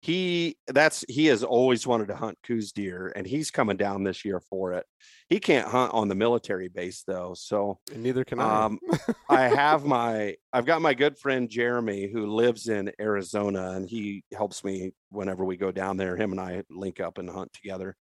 [0.00, 4.24] he that's he has always wanted to hunt Coues deer, and he's coming down this
[4.24, 4.86] year for it.
[5.28, 8.64] He can't hunt on the military base though, so and neither can I.
[8.64, 8.78] Um,
[9.28, 14.22] I have my I've got my good friend Jeremy who lives in Arizona, and he
[14.32, 16.16] helps me whenever we go down there.
[16.16, 17.96] Him and I link up and hunt together.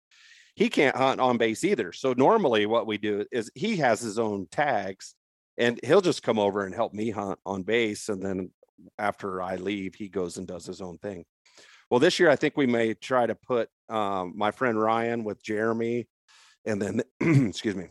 [0.55, 1.93] He can't hunt on base either.
[1.93, 5.15] So normally, what we do is he has his own tags
[5.57, 8.49] and he'll just come over and help me hunt on base and then
[8.99, 11.25] after i leave he goes and does his own thing
[11.89, 15.41] well this year i think we may try to put um, my friend ryan with
[15.43, 16.07] jeremy
[16.65, 17.01] and then
[17.47, 17.87] excuse me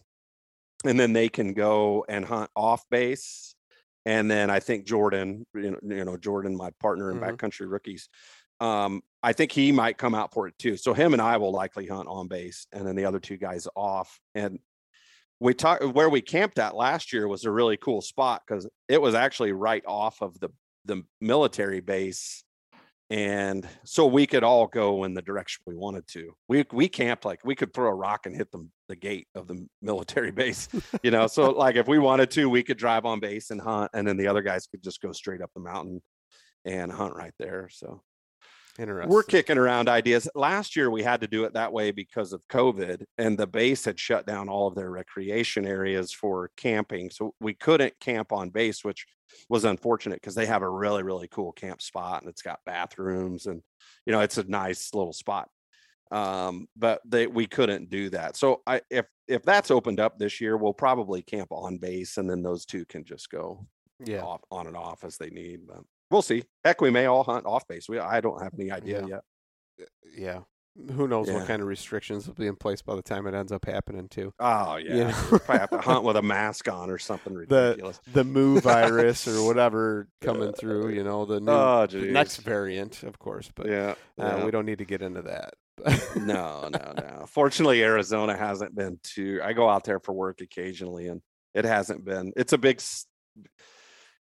[0.84, 3.54] and then they can go and hunt off base
[4.04, 7.34] and then i think jordan you know, you know jordan my partner in mm-hmm.
[7.34, 8.08] backcountry rookies
[8.60, 10.76] um, I think he might come out for it too.
[10.76, 13.68] So him and I will likely hunt on base, and then the other two guys
[13.74, 14.18] off.
[14.34, 14.58] And
[15.40, 19.00] we talked where we camped at last year was a really cool spot because it
[19.00, 20.48] was actually right off of the
[20.84, 22.44] the military base
[23.08, 26.34] and so we could all go in the direction we wanted to.
[26.48, 29.46] We we camped like we could throw a rock and hit the the gate of
[29.46, 30.68] the military base,
[31.02, 31.26] you know.
[31.28, 34.16] so like if we wanted to, we could drive on base and hunt, and then
[34.16, 36.02] the other guys could just go straight up the mountain
[36.64, 37.68] and hunt right there.
[37.70, 38.02] So
[38.78, 39.10] Interesting.
[39.10, 40.28] we're kicking around ideas.
[40.34, 43.84] Last year we had to do it that way because of COVID, and the base
[43.84, 48.50] had shut down all of their recreation areas for camping, so we couldn't camp on
[48.50, 49.06] base, which
[49.48, 53.46] was unfortunate because they have a really really cool camp spot and it's got bathrooms
[53.46, 53.62] and
[54.04, 55.48] you know it's a nice little spot
[56.12, 60.40] um but they we couldn't do that so i if if that's opened up this
[60.40, 63.66] year we'll probably camp on base and then those two can just go
[64.04, 64.20] yeah.
[64.20, 67.46] off on and off as they need but we'll see heck we may all hunt
[67.46, 69.18] off base we i don't have any idea Yeah.
[69.78, 70.38] yet Yeah.
[70.92, 71.36] Who knows Yeah.
[71.38, 74.08] what kind of restrictions will be in place by the time it ends up happening
[74.08, 74.32] too.
[74.38, 75.12] oh yeah You know?
[75.28, 79.42] Probably have to hunt with a mask on or something ridiculous the Mu virus or
[79.46, 83.50] whatever coming through, you know, the new oh the next variant, of course.
[83.54, 84.44] But yeah, uh, yeah.
[84.44, 85.54] we don't need to get into that.
[86.16, 87.26] no, no, no.
[87.28, 89.40] Fortunately, Arizona hasn't been too.
[89.44, 91.20] I go out there for work occasionally, and
[91.54, 92.32] it hasn't been.
[92.36, 92.80] It's a big.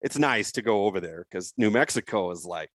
[0.02, 2.70] It's nice to go over there because New Mexico is like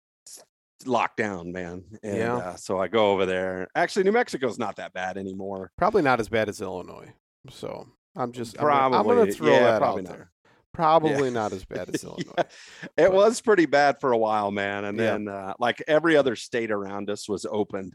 [0.86, 1.84] locked down, man.
[2.04, 2.36] And, Yeah.
[2.38, 3.68] Uh, so I go over there.
[3.76, 5.72] Actually, New Mexico's not that bad anymore.
[5.78, 7.12] Probably not as bad as Illinois.
[7.50, 9.16] So I'm just I'm gonna- I'm Probably.
[9.18, 10.18] gonna throw yeah, that probably out not.
[10.18, 10.32] there.
[10.74, 12.10] Probably not as bad as Yeah.
[12.10, 12.50] Illinois.
[12.98, 14.84] It was pretty bad for a while, man.
[14.86, 15.12] And Yeah.
[15.12, 17.94] then uh, like every other state around us was opened,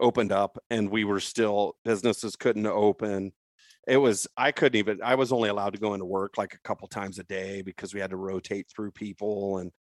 [0.00, 3.32] opened up, and we were still businesses couldn't open.
[3.86, 6.60] It was I couldn't even I was only allowed to go into work like a
[6.60, 9.72] couple times a day because we had to rotate through people and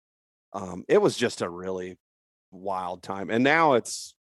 [0.54, 1.98] um it was just a really
[2.52, 3.30] wild time.
[3.30, 4.16] And now it's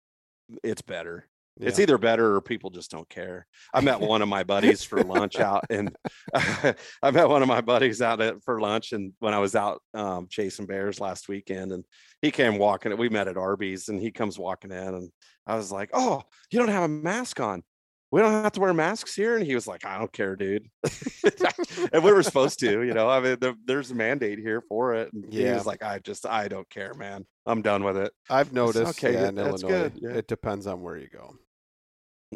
[0.64, 1.28] it's better.
[1.60, 3.48] It's either better or people just don't care.
[3.74, 5.96] I met one of my buddies for lunch out and
[6.36, 9.82] I met one of my buddies out at, for lunch and when I was out
[9.96, 11.84] um, chasing bears last weekend and
[12.22, 15.12] he came walking we met at Arby's and he comes walking in and
[15.48, 17.64] I was like, "Oh, you don't have a mask on.
[18.12, 20.68] We don't have to wear masks here." And he was like, "I don't care, dude."
[21.94, 23.10] and we were supposed to, you know.
[23.10, 25.12] I mean, there, there's a mandate here for it.
[25.14, 27.26] And he was like, "I just I don't care, man.
[27.46, 29.90] I'm done with it." I've noticed okay, yeah, in That's Illinois.
[29.90, 30.18] good, yeah.
[30.18, 31.36] It depends on where you go.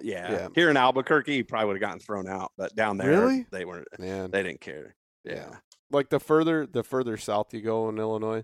[0.02, 0.32] Yeah.
[0.32, 0.48] Yeah.
[0.56, 3.46] Here in Albuquerque, he probably would have gotten thrown out, but down there, Really?
[3.52, 3.88] they weren't.
[4.00, 4.32] Man.
[4.32, 4.96] They didn't care.
[5.26, 5.34] Yeah.
[5.34, 5.56] Yeah.
[5.92, 8.44] Like the further the further south you go in Illinois,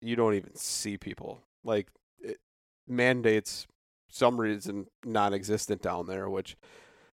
[0.00, 1.40] you don't even see people.
[1.64, 1.88] Like
[2.20, 2.38] it,
[2.86, 3.66] mandates
[4.14, 6.56] some reason non-existent down there, which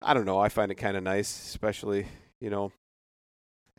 [0.01, 0.39] I don't know.
[0.39, 2.07] I find it kind of nice, especially
[2.41, 2.73] you know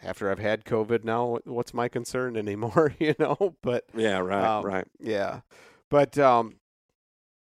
[0.03, 1.03] after I've had COVID.
[1.03, 2.93] Now, what's my concern anymore?
[2.99, 4.19] You know, but Yeah.
[4.19, 4.43] Right.
[4.45, 4.85] Um, right.
[4.99, 5.41] yeah,
[5.89, 6.57] but um,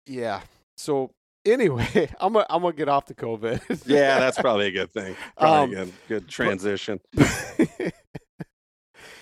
[0.06, 0.40] yeah.
[0.78, 1.10] So
[1.44, 3.82] anyway, I'm gonna I'm gonna get off the COVID.
[3.86, 5.14] Yeah, that's probably a good thing.
[5.38, 7.00] Probably Um, a good, good transition.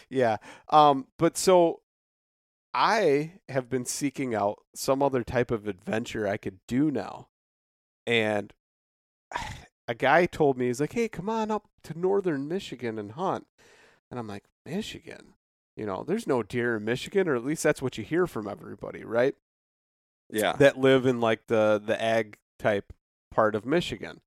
[0.09, 0.37] yeah.
[0.69, 1.81] Um, but so
[2.75, 7.29] I have been seeking out some other type of adventure I could do now.
[8.07, 8.53] And
[9.89, 13.47] a guy told me, he's like, hey, come on up to northern Michigan and hunt.
[14.11, 15.35] And I'm like, Michigan?
[15.77, 18.49] You know, there's no deer in Michigan, or at least that's what you hear from
[18.49, 19.35] everybody, right?
[20.31, 20.55] Yeah.
[20.55, 22.93] that live in like the the ag type
[23.31, 24.21] part of Michigan.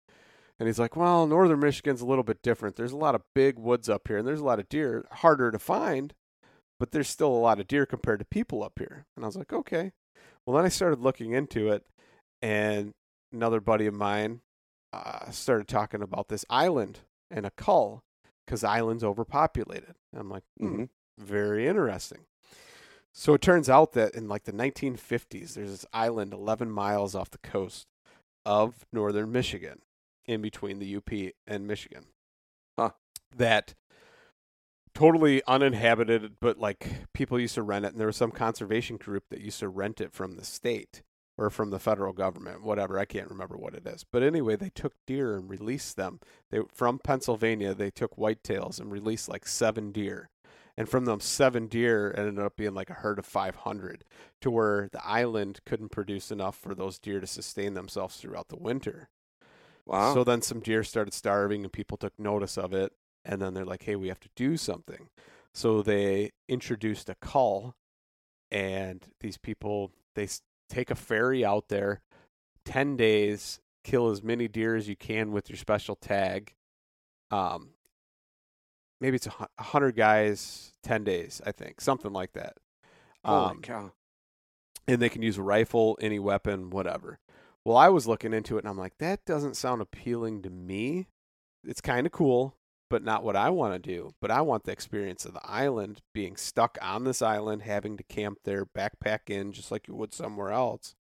[0.59, 2.75] And he's like, "Well, northern Michigan's a little bit different.
[2.75, 5.51] There's a lot of big woods up here and there's a lot of deer, harder
[5.51, 6.13] to find,
[6.79, 9.35] but there's still a lot of deer compared to people up here." And I was
[9.37, 9.93] like, "Okay."
[10.45, 11.85] Well, then I started looking into it
[12.41, 12.93] and
[13.33, 14.41] another buddy of mine
[14.93, 18.03] uh, started talking about this island and a cull
[18.47, 19.95] cuz island's overpopulated.
[20.13, 20.89] And I'm like, hmm, Mhm.
[21.17, 22.25] very interesting.
[23.13, 27.29] So it turns out that in like the 1950s, there's this island 11 miles off
[27.31, 27.87] the coast
[28.45, 29.81] of northern Michigan,
[30.25, 32.05] in between the UP and Michigan.
[32.79, 32.91] Huh.
[33.35, 33.75] That
[34.97, 39.25] totally uninhabited, but like people used to rent it, and there was some conservation group
[39.29, 41.03] that used to rent it from the state
[41.37, 42.97] or from the federal government, whatever.
[42.97, 44.03] I can't remember what it is.
[44.03, 46.19] But anyway, they took deer and released them.
[46.49, 47.75] They from Pennsylvania.
[47.75, 50.31] They took whitetails and released like seven deer
[50.75, 54.03] and from them seven deer it ended up being like a herd of 500
[54.41, 58.55] to where the island couldn't produce enough for those deer to sustain themselves throughout the
[58.57, 59.09] winter
[59.85, 60.13] Wow.
[60.13, 62.91] so then some deer started starving and people took notice of it
[63.27, 65.09] and then they're like hey we have to do something
[65.53, 67.75] so they introduced a call
[68.51, 70.27] and these people they
[70.69, 72.01] take a ferry out there
[72.65, 76.53] 10 days kill as many deer as you can with your special tag
[77.31, 77.69] um
[78.99, 82.57] maybe it's a hundred guys 10 days i think something like that
[83.27, 83.91] Holy um, cow.
[84.87, 87.19] and they can use a rifle, any weapon, whatever.
[87.65, 91.07] Well, I was looking into it and I'm like, that doesn't sound appealing to me.
[91.65, 92.55] It's kind of cool,
[92.89, 94.13] but not what I want to do.
[94.21, 98.03] But I want the experience of the island, being stuck on this island, having to
[98.03, 100.95] camp there, backpack in just like you would somewhere else.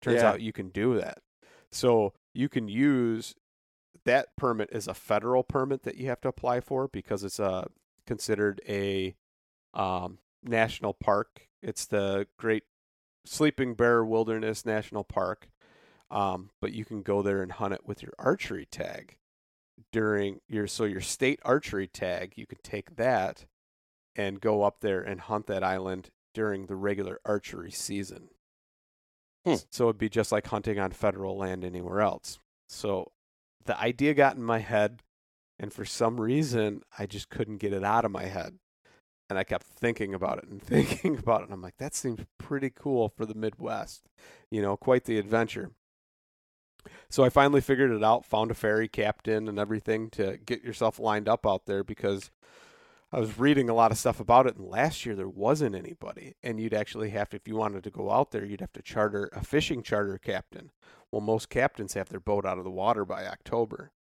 [0.00, 0.30] Turns Yeah.
[0.30, 1.18] out you can do that.
[1.70, 3.34] So you can use
[4.04, 7.68] that permit is a federal permit that you have to apply for because it's a
[8.06, 9.16] considered a
[9.72, 11.48] um, national park.
[11.62, 12.64] It's the Great
[13.24, 15.48] Sleeping Bear Wilderness National Park.
[16.10, 19.16] Um, but you can go there and hunt it with your archery tag
[19.94, 22.32] during your so your state archery tag.
[22.34, 23.46] You could take that
[24.16, 28.30] and go up there and hunt that island during the regular archery season.
[29.46, 29.54] Hmm.
[29.70, 32.40] So it'd be just like hunting on federal land anywhere else.
[32.68, 33.12] So
[33.66, 35.00] the idea got in my head,
[35.60, 38.58] and for some reason, I just couldn't get it out of my head.
[39.30, 41.44] And I kept thinking about it and thinking about it.
[41.44, 44.08] And I'm like, that seems pretty cool for the Midwest.
[44.50, 45.70] You know, quite the adventure.
[47.08, 50.98] So I finally figured it out, found a ferry captain and everything to get yourself
[50.98, 52.30] lined up out there because
[53.12, 54.56] I was reading a lot of stuff about it.
[54.56, 56.34] And last year there wasn't anybody.
[56.42, 58.82] And you'd actually have to, if you wanted to go out there, you'd have to
[58.82, 60.70] charter a fishing charter captain.
[61.10, 63.92] Well, most captains have their boat out of the water by October.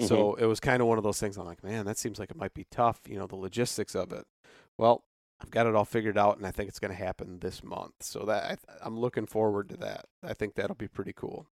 [0.00, 0.44] So mm-hmm.
[0.44, 1.36] it was kind of one of those things.
[1.36, 4.12] I'm like, man, that seems like it might be tough, you know, the logistics of
[4.12, 4.26] it.
[4.76, 5.04] Well,
[5.40, 7.94] I've got it all figured out, and I think it's going to happen this month.
[8.00, 10.06] So that I, I'm looking forward to that.
[10.22, 11.46] I think that'll be pretty cool.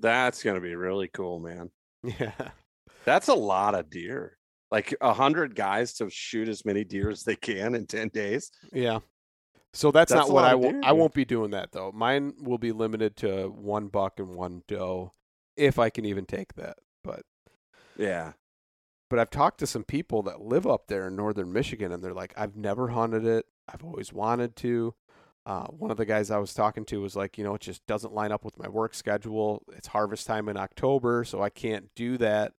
[0.00, 1.70] That's gonna be really cool, man.
[2.02, 2.32] Yeah,
[3.04, 4.36] That's a lot of deer.
[4.70, 8.50] Like a hundred guys to shoot as many deer as they can in ten days.
[8.72, 9.00] yeah.
[9.72, 10.72] So that's, That's not what I will.
[10.72, 11.92] deer, I won't be doing that though.
[11.92, 15.12] Mine will be limited to one buck and one doe,
[15.56, 16.78] if I can even take that.
[17.04, 17.22] But
[17.96, 18.32] Yeah.
[19.10, 22.14] but I've talked to some people that live up there in northern Michigan, and they're
[22.14, 23.44] like, I've never hunted it.
[23.68, 24.94] I've always wanted to.
[25.46, 27.86] Uh, one of the guys I was talking to was like, you know, it just
[27.86, 29.62] doesn't line up with my work schedule.
[29.76, 32.54] It's harvest time in October, so I can't do that.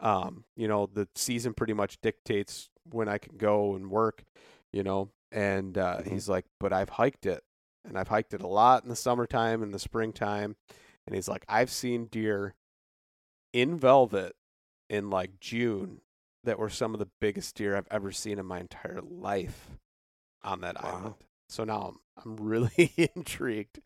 [0.00, 4.24] Um, you know, the season pretty much dictates when I can go and work,
[4.72, 5.10] you know.
[5.32, 6.12] And uh, Mhm.
[6.12, 7.42] he's like, but I've hiked it,
[7.84, 10.56] and I've hiked it a lot in the summertime and the springtime.
[11.06, 12.54] And he's like, I've seen deer
[13.52, 14.36] in velvet
[14.90, 16.02] in like June
[16.44, 19.78] that were some of the biggest deer I've ever seen in my entire life
[20.44, 20.98] on that Wow.
[20.98, 21.25] island.
[21.48, 23.80] So now I'm I'm really intrigued.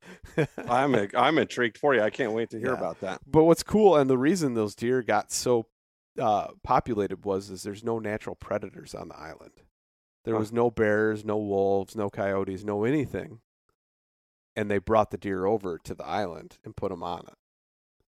[0.68, 2.00] I'm i I'm intrigued for you.
[2.02, 2.78] I can't wait to hear Yeah.
[2.78, 3.20] about that.
[3.26, 5.66] but what's cool and the reason those deer got so
[6.18, 9.62] uh, populated was is there's no natural predators on the island.
[10.24, 10.40] There Huh.
[10.40, 13.40] was no bears, no wolves, no coyotes, no anything.
[14.56, 17.34] And they brought the deer over to the island and put them on it.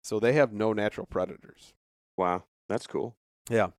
[0.04, 1.74] So they have no natural predators.
[2.16, 3.18] Wow, that's cool.
[3.50, 3.70] Yeah.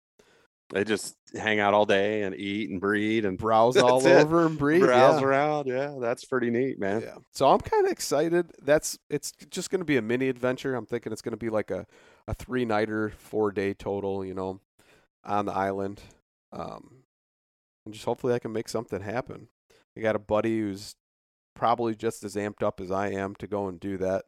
[0.70, 4.12] They just hang out all day and eat and breed and Browse That's all it.
[4.12, 4.82] over and breathe.
[4.82, 5.26] browse yeah.
[5.26, 5.66] around.
[5.66, 7.00] Yeah, that's pretty neat, man.
[7.00, 7.16] Yeah.
[7.32, 8.50] So I'm kind of excited.
[8.62, 10.74] That's it's just going to be a mini adventure.
[10.74, 11.86] I'm thinking it's going to be like a
[12.26, 14.24] a three nighter, four day total.
[14.24, 14.60] You know,
[15.24, 16.02] on the island,
[16.52, 17.04] um,
[17.86, 19.48] and just hopefully I can make something happen.
[19.96, 20.94] I got a buddy who's
[21.54, 24.26] probably just as amped up as I am to go and do that.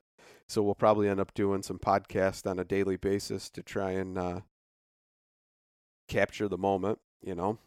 [0.48, 4.18] So we'll probably end up doing some podcast on a daily basis to try and
[4.18, 4.40] uh,
[6.10, 6.98] capture the moment.
[7.22, 7.58] You know.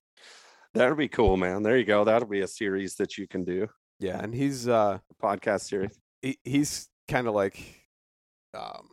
[0.75, 1.61] That'll be cool, man.
[1.63, 2.03] There you go.
[2.03, 3.67] That'll be a series that you can do.
[3.99, 5.99] Yeah, and he's uh, A podcast series.
[6.21, 7.57] he, he's kind of like
[8.55, 8.87] um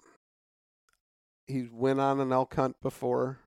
[1.46, 3.38] he went on an elk hunt before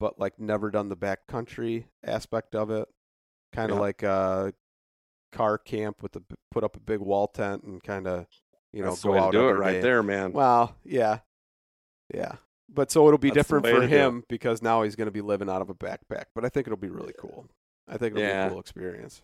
[0.00, 2.88] but like never done the backcountry aspect of it
[3.52, 3.80] kind of Yeah.
[3.82, 4.52] like a
[5.32, 8.26] car camp with the put up a big wall tent and kind of
[8.72, 9.80] you know That's go out do it right day.
[9.80, 10.32] there, man.
[10.32, 11.20] well yeah
[12.12, 12.36] yeah
[12.72, 15.50] but so it'll be That's different for him because now he's going to be living
[15.50, 17.46] out of a backpack but i think it'll be really cool
[17.88, 19.22] i think it'll be a cool experience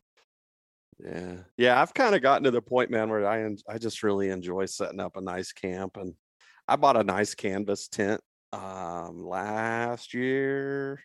[1.03, 1.81] Yeah, yeah.
[1.81, 4.67] I've kind of gotten to the point, man, where I en- I just really enjoy
[4.67, 6.15] setting up a nice camp, and
[6.67, 8.21] I bought a nice canvas tent
[8.53, 11.01] um last year.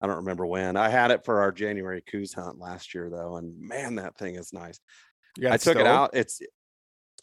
[0.00, 0.78] I don't remember when.
[0.78, 4.36] I had it for our January Coues hunt last year, though, and man, that thing
[4.36, 4.80] is nice.
[5.36, 6.10] you got I took it out.
[6.14, 6.40] It's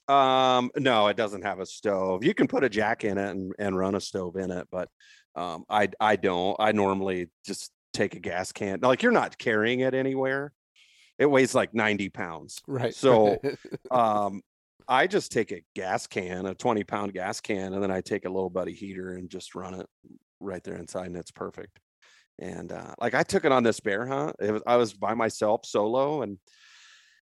[0.10, 2.24] um no, it doesn't have a stove.
[2.24, 4.90] You can put a jack in it and, and run a stove in it, but
[5.36, 6.56] um I I don't.
[6.60, 8.80] I normally just take a gas can.
[8.82, 10.54] Like you're not carrying it anywhere.
[11.18, 12.62] It weighs like 90 pounds.
[12.68, 13.38] right So
[13.92, 14.42] um
[14.88, 18.26] I just take a gas can, a 20 pound gas can, and then I take
[18.26, 19.86] a little buddy heater and just run it
[20.40, 21.80] right there inside, and it's perfect.
[22.40, 24.36] And uh, like I took it on this bear hunt.
[24.40, 26.38] It was, I was by myself solo, and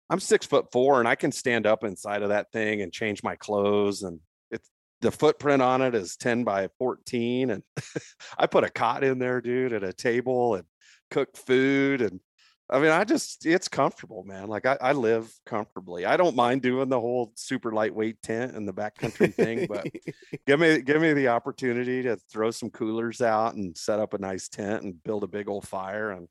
[0.09, 3.23] I'm six foot four, and I can stand up inside of that thing and change
[3.23, 4.03] my clothes.
[4.03, 4.19] And
[4.51, 4.69] it's
[5.01, 7.63] the footprint on it is 10 by 14, and
[8.37, 10.65] I put a cot in there, dude, at a table, and
[11.09, 12.19] cook food, and
[12.69, 14.47] I mean, I just it's comfortable, man.
[14.47, 16.05] Like I, I live comfortably.
[16.05, 19.87] I don't mind doing the whole super lightweight tent and the backcountry thing, but
[20.47, 24.17] give me give me the opportunity to throw some coolers out and set up a
[24.17, 26.27] nice tent and build a big old fire and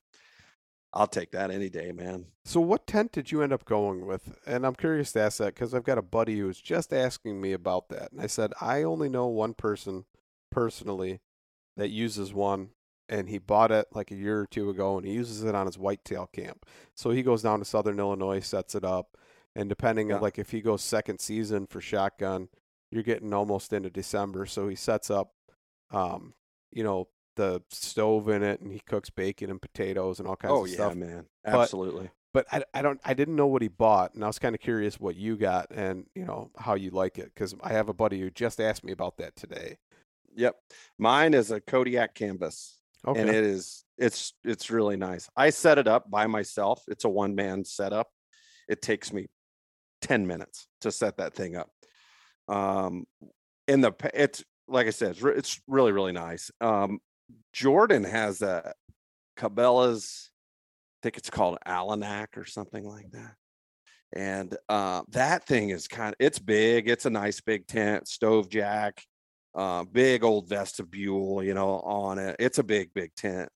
[0.97, 2.27] I'll take that any day, man.
[2.45, 4.39] So, what tent did you end up going with?
[4.47, 7.41] And I'm curious to ask that because I've got a buddy who was just asking
[7.41, 8.13] me about that.
[8.13, 10.05] And I said, I only know one person
[10.53, 11.21] personally
[11.77, 12.71] that uses one,
[13.09, 15.67] and he bought it like a year or two ago, and he uses it on
[15.67, 16.65] his whitetail camp.
[16.95, 19.19] So, he goes down to southern Illinois, sets it up,
[19.57, 20.17] and depending yeah.
[20.17, 22.49] on like if he goes second season for shotgun,
[22.93, 24.47] you're getting almost into December.
[24.47, 25.33] So, he sets up,
[25.91, 26.35] um,
[26.71, 30.53] you know, the stove in it and he cooks bacon and potatoes and all kinds
[30.53, 30.95] oh, of yeah, stuff.
[30.95, 31.27] man.
[31.45, 32.11] Absolutely.
[32.33, 34.55] But, but I, I don't I didn't know what he bought and I was kind
[34.55, 37.89] of curious what you got and you know how you like it because I have
[37.89, 39.79] a buddy who just asked me about that today.
[40.37, 40.57] Yep.
[40.99, 42.79] Mine is a Kodiak canvas.
[43.07, 43.21] Okay.
[43.21, 45.29] And it is it's it's really nice.
[45.37, 46.83] I set it up by myself.
[46.89, 48.09] It's a one man setup.
[48.69, 49.29] It takes me
[50.03, 51.71] 10 minutes to set that thing up.
[52.49, 53.05] Um
[53.69, 56.51] in the it's like I said, it's, it's really really nice.
[56.61, 56.99] Um
[57.53, 58.75] Jordan has a
[59.37, 63.35] Cabela's, I think it's called Alaknak or something like that.
[64.13, 66.89] And uh, that thing is kind of, it's big.
[66.89, 69.05] It's a nice big tent, stove jack,
[69.55, 72.37] uh, big old vestibule, you know, on it.
[72.39, 73.49] It's a big, big tent.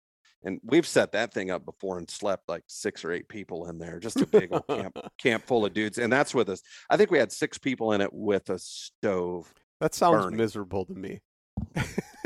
[0.45, 3.79] And we've set that thing up before and slept like six or eight people in
[3.79, 5.99] there, just a big old camp, camp full of dudes.
[5.99, 6.63] And that's with us.
[6.89, 9.53] I think we had six people in it with a stove.
[9.81, 10.37] That sounds burning.
[10.37, 11.21] miserable to me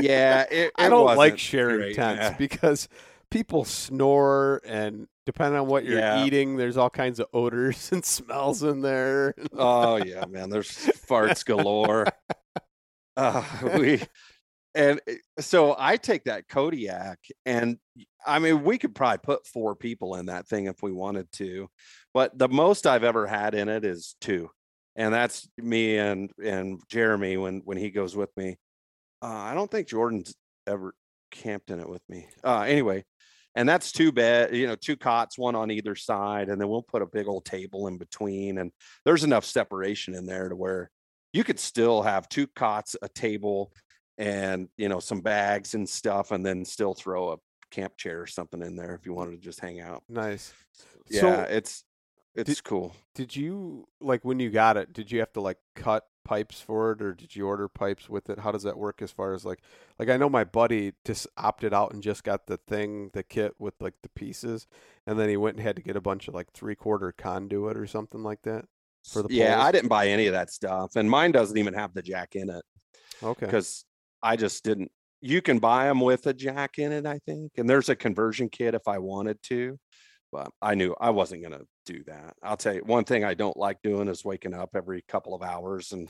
[0.00, 2.36] yeah, it, it I don't like sharing tents yeah.
[2.36, 2.88] because
[3.30, 6.24] people snore and depending on what you're yeah.
[6.24, 9.34] eating, there's all kinds of odors and smells in there.
[9.54, 12.06] oh yeah, man, there's farts galore.
[13.14, 13.44] Uh,
[13.76, 14.00] we
[14.74, 17.78] and eh, so I take that Kodiak, and
[18.26, 21.68] I mean, we could probably put four people in that thing if we wanted to,
[22.14, 24.50] but the most I've ever had in it is two,
[24.96, 28.56] and that's me and and Jeremy when when he goes with me.
[29.22, 30.34] Uh, I don't think Jordan's
[30.66, 30.94] ever
[31.30, 32.26] camped in it with me.
[32.42, 33.04] Uh, anyway,
[33.54, 36.82] and that's two bed, you know, two cots, one on either side, and then we'll
[36.82, 38.58] put a big old table in between.
[38.58, 38.72] And
[39.04, 40.90] there's enough separation in there to where
[41.32, 43.72] you could still have two cots, a table,
[44.18, 47.36] and you know some bags and stuff, and then still throw a
[47.70, 50.02] camp chair or something in there if you wanted to just hang out.
[50.08, 50.52] Nice.
[51.08, 51.84] Yeah, so, it's
[52.34, 52.94] it's did, cool.
[53.14, 54.92] Did you like when you got it?
[54.92, 58.30] Did you have to like cut pipes for it, or did you order pipes with
[58.30, 58.38] it?
[58.38, 59.60] How does that work as far as like
[59.98, 63.54] like I know my buddy just opted out and just got the thing, the kit
[63.58, 64.66] with like the pieces,
[65.06, 67.76] and then he went and had to get a bunch of like three quarter conduit
[67.76, 68.64] or something like that
[69.04, 69.54] for the yeah.
[69.54, 69.66] Poles.
[69.66, 72.50] I didn't buy any of that stuff, and mine doesn't even have the jack in
[72.50, 72.64] it.
[73.22, 73.84] Okay, because
[74.22, 74.90] I just didn't.
[75.20, 78.48] You can buy them with a jack in it, I think, and there's a conversion
[78.48, 79.78] kit if I wanted to
[80.32, 82.34] but I knew I wasn't going to do that.
[82.42, 85.42] I'll tell you one thing I don't like doing is waking up every couple of
[85.42, 86.08] hours and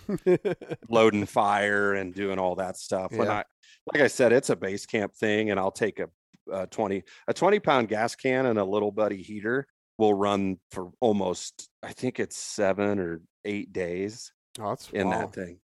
[0.88, 3.10] loading fire and doing all that stuff.
[3.10, 3.18] Yeah.
[3.18, 3.44] When I,
[3.92, 6.08] like I said, it's a base camp thing, and I'll take a,
[6.50, 9.66] a twenty a twenty pound gas can and a little buddy heater
[9.98, 14.32] will run for almost I think it's seven or eight days.
[14.60, 15.18] Oh, that's in wow.
[15.18, 15.58] that thing.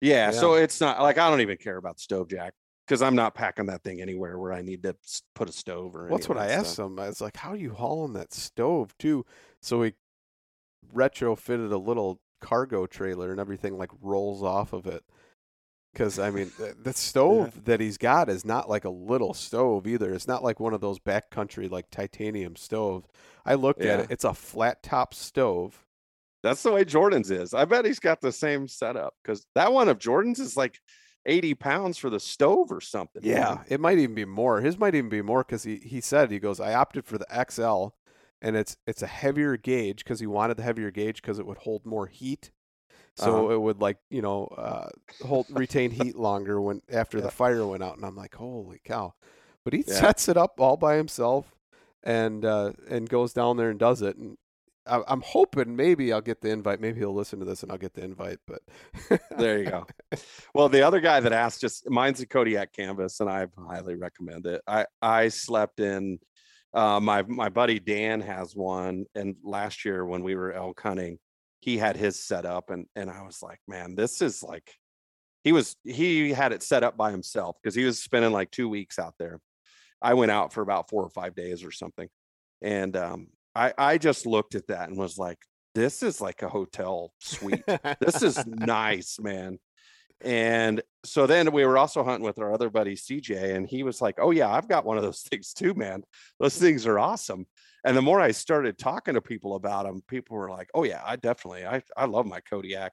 [0.00, 2.54] Yeah, yeah, so it's not like I don't even care about stove jack
[2.90, 4.96] because I'm not packing that thing anywhere where I need to
[5.36, 6.08] put a stove or.
[6.08, 6.98] Well, that's what I asked him.
[6.98, 9.24] I was like, "How are you hauling that stove too?"
[9.62, 9.92] So we
[10.92, 15.04] retrofitted a little cargo trailer and everything like rolls off of it.
[15.92, 17.60] Because I mean, the, the stove yeah.
[17.66, 20.12] that he's got is not like a little stove either.
[20.12, 23.06] It's not like one of those backcountry like titanium stoves.
[23.46, 23.92] I looked yeah.
[23.92, 25.86] at it; it's a flat top stove.
[26.42, 27.54] That's the way Jordan's is.
[27.54, 30.80] I bet he's got the same setup because that one of Jordan's is like
[31.26, 33.22] 80 pounds for the stove or something.
[33.24, 33.64] Yeah, man.
[33.68, 34.60] it might even be more.
[34.60, 37.26] His might even be more because he, he said, he goes, I opted for the
[37.50, 37.88] XL
[38.42, 41.58] and it's it's a heavier gauge because he wanted the heavier gauge because it would
[41.58, 42.50] hold more heat.
[43.16, 43.54] So uh-huh.
[43.54, 44.88] it would like, you know, uh,
[45.26, 47.24] hold retain heat longer when after yeah.
[47.24, 47.96] the fire went out.
[47.96, 49.14] And I'm like, holy cow.
[49.64, 49.94] But he yeah.
[49.94, 51.54] sets it up all by himself
[52.02, 54.16] and uh, and goes down there and does it.
[54.16, 54.38] And
[54.86, 56.80] I, am hoping maybe I'll get the invite.
[56.80, 58.38] Maybe he'll listen to this and I'll get the invite.
[58.46, 58.60] But
[59.38, 59.86] there you go.
[60.54, 64.46] Well, the other guy that asked just mine's a Kodiak canvas, and I highly recommend
[64.46, 64.62] it.
[64.66, 66.18] I I slept in.
[66.72, 71.18] Uh, my my buddy Dan has one, and last year when we were elk hunting,
[71.60, 74.74] he had his set up, and and I was like, man, this is like.
[75.42, 78.68] He was he had it set up by himself because he was spending like two
[78.68, 79.40] weeks out there.
[80.02, 82.08] I went out for about four or five days or something,
[82.60, 85.38] and um, I I just looked at that and was like,
[85.74, 87.64] this is like a hotel suite.
[88.00, 89.58] this is nice, man.
[90.22, 94.02] And so then we were also hunting with our other buddy CJ, and he was
[94.02, 96.02] like, "Oh yeah, I've got one of those things too, man.
[96.38, 97.46] Those things are awesome."
[97.84, 101.02] And the more I started talking to people about them, people were like, "Oh yeah,
[101.04, 102.92] I definitely, I I love my Kodiak."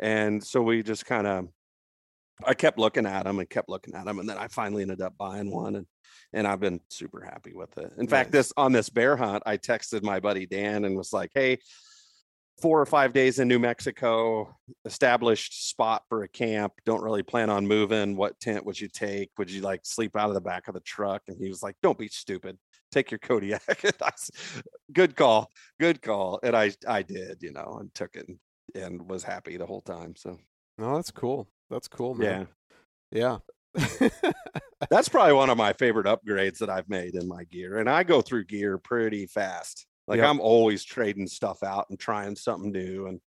[0.00, 1.48] And so we just kind of,
[2.46, 5.00] I kept looking at them and kept looking at them, and then I finally ended
[5.00, 5.86] up buying one, and
[6.32, 7.92] and I've been super happy with it.
[7.98, 8.10] In nice.
[8.10, 11.58] fact, this on this bear hunt, I texted my buddy Dan and was like, "Hey."
[12.60, 16.72] four or five days in New Mexico, established spot for a camp.
[16.84, 18.16] Don't really plan on moving.
[18.16, 19.30] What tent would you take?
[19.36, 21.22] Would you like sleep out of the back of the truck?
[21.28, 22.58] And he was like, "Don't be stupid.
[22.92, 23.62] Take your Kodiak."
[24.92, 26.38] good call, good call.
[26.42, 28.28] And I, I did, you know, and took it
[28.74, 30.14] and was happy the whole time.
[30.16, 30.38] So,
[30.78, 31.48] no, that's cool.
[31.72, 32.48] That's cool, man.
[33.10, 33.38] Yeah,
[33.74, 34.10] yeah.
[34.90, 37.78] that's probably one of my favorite upgrades that I've made in my gear.
[37.78, 39.86] And I go through gear pretty fast.
[40.06, 40.28] Like yep.
[40.28, 43.20] I'm always trading stuff out and trying something new and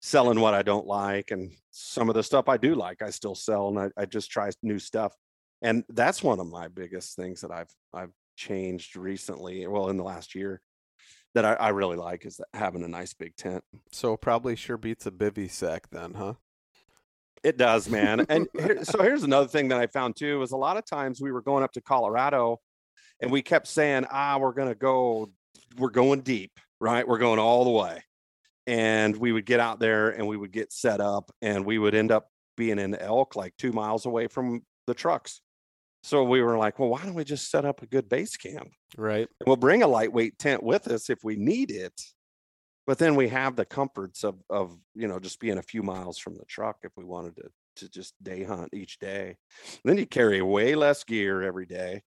[0.00, 1.32] selling what I don't like.
[1.32, 4.30] And some of the stuff I do like, I still sell and I, I just
[4.30, 5.12] try new stuff.
[5.60, 10.04] And that's one of my biggest things that I've I've changed recently, well, in the
[10.04, 10.62] last year
[11.34, 13.62] that I, I really like is having a nice big tent.
[13.92, 16.34] So probably sure beats a bivy sack then, huh?
[17.46, 18.26] It does, man.
[18.28, 21.20] and here, so here's another thing that I found too is a lot of times
[21.20, 22.58] we were going up to Colorado
[23.22, 25.30] and we kept saying, ah, we're going to go
[25.78, 27.06] we're going deep, right?
[27.06, 28.02] We're going all the way.
[28.66, 31.94] And we would get out there and we would get set up and we would
[31.94, 32.26] end up
[32.56, 35.40] being in elk like two miles away from the trucks.
[36.02, 38.72] So we were like, well, why don't we just set up a good base camp?
[38.96, 39.28] Right.
[39.38, 41.94] And we'll bring a lightweight tent with us if we need it.
[42.86, 46.18] But then we have the comforts of of you know just being a few miles
[46.18, 49.36] from the truck if we wanted to to just day hunt each day.
[49.66, 52.02] And then you carry way less gear every day.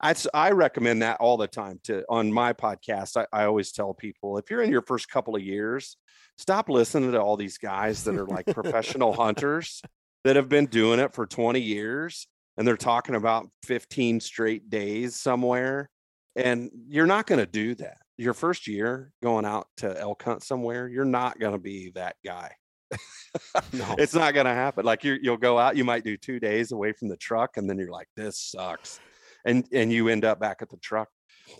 [0.00, 3.16] I, I recommend that all the time to on my podcast.
[3.16, 5.96] I, I always tell people if you're in your first couple of years,
[6.36, 9.82] stop listening to all these guys that are like professional hunters
[10.24, 15.16] that have been doing it for 20 years and they're talking about 15 straight days
[15.16, 15.88] somewhere.
[16.36, 17.98] And you're not going to do that.
[18.18, 22.16] Your first year going out to elk hunt somewhere, you're not going to be that
[22.24, 22.52] guy.
[23.72, 23.94] no.
[23.98, 24.84] It's not going to happen.
[24.84, 27.68] Like you you'll go out, you might do two days away from the truck, and
[27.68, 29.00] then you're like, this sucks
[29.44, 31.08] and and you end up back at the truck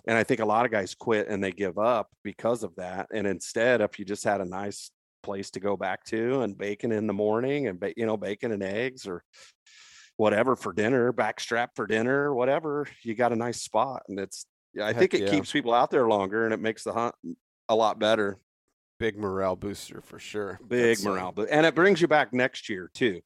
[0.07, 3.07] and i think a lot of guys quit and they give up because of that
[3.13, 4.91] and instead if you just had a nice
[5.23, 8.63] place to go back to and bacon in the morning and you know bacon and
[8.63, 9.23] eggs or
[10.17, 14.45] whatever for dinner backstrap for dinner whatever you got a nice spot and it's
[14.81, 15.31] i Heck think it yeah.
[15.31, 17.15] keeps people out there longer and it makes the hunt
[17.67, 18.37] a lot better
[18.99, 22.69] big morale booster for sure big That's morale uh, and it brings you back next
[22.69, 23.21] year too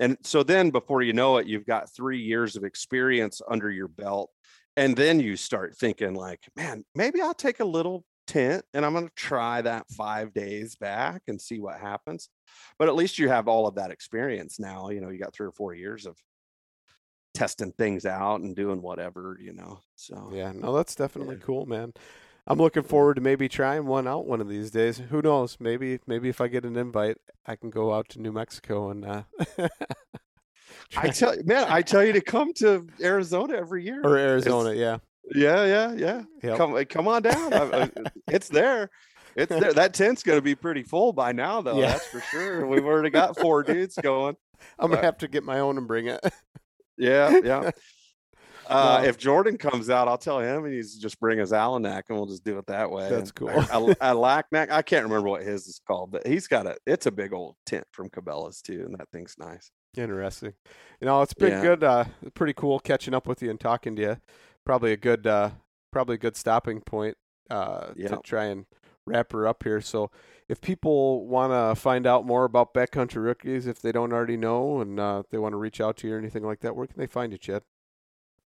[0.00, 3.88] and so then before you know it, you've got three years of experience under your
[3.88, 4.30] belt.
[4.76, 8.92] And then you start thinking, like, man, maybe I'll take a little tent and I'm
[8.92, 12.28] going to try that five days back and see what happens.
[12.78, 14.88] But at least you have all of that experience now.
[14.88, 16.16] You know, you got three or four years of
[17.34, 19.80] testing things out and doing whatever, you know.
[19.96, 21.42] So, yeah, no, that's definitely yeah.
[21.44, 21.92] cool, man.
[22.46, 24.98] I'm looking forward to maybe trying one out one of these days.
[24.98, 25.56] Who knows?
[25.60, 27.16] Maybe maybe if I get an invite,
[27.46, 29.04] I can go out to New Mexico and.
[29.04, 29.22] Uh,
[30.96, 34.02] I tell man, I tell you to come to Arizona every year.
[34.02, 34.98] Or Arizona, it's, yeah.
[35.34, 36.22] Yeah, yeah, yeah.
[36.42, 36.56] Yep.
[36.58, 37.90] Come come on down.
[38.28, 38.90] it's there.
[39.36, 39.72] It's there.
[39.74, 41.78] That tent's going to be pretty full by now, though.
[41.78, 41.92] Yeah.
[41.92, 42.66] That's for sure.
[42.66, 44.36] We've already got four dudes going.
[44.78, 46.20] I'm gonna have to get my own and bring it.
[46.96, 47.70] Yeah, yeah.
[48.66, 52.16] Uh, if Jordan comes out, I'll tell him and he's just bring his Alaknak and
[52.16, 53.10] we'll just do it that way.
[53.10, 53.48] That's cool.
[53.48, 54.70] Alaknak.
[54.70, 56.76] I can't remember what his is called, but he's got a.
[56.86, 59.70] It's a big old tent from Cabela's too, and that thing's nice.
[59.96, 60.54] Interesting.
[61.00, 61.62] You know, it's been yeah.
[61.62, 61.84] good.
[61.84, 64.16] Uh, pretty cool catching up with you and talking to you.
[64.64, 65.50] Probably a good, uh,
[65.92, 67.16] probably a good stopping point
[67.50, 68.08] uh, yeah.
[68.08, 68.64] to try and
[69.06, 69.80] wrap her up here.
[69.80, 70.10] So,
[70.48, 74.80] if people want to find out more about backcountry rookies, if they don't already know,
[74.80, 76.98] and uh, they want to reach out to you or anything like that, where can
[76.98, 77.62] they find you, Chad?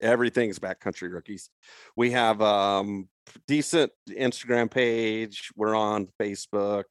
[0.01, 1.49] everything's backcountry rookies.
[1.95, 3.07] We have um
[3.47, 5.49] decent Instagram page.
[5.55, 6.85] We're on Facebook.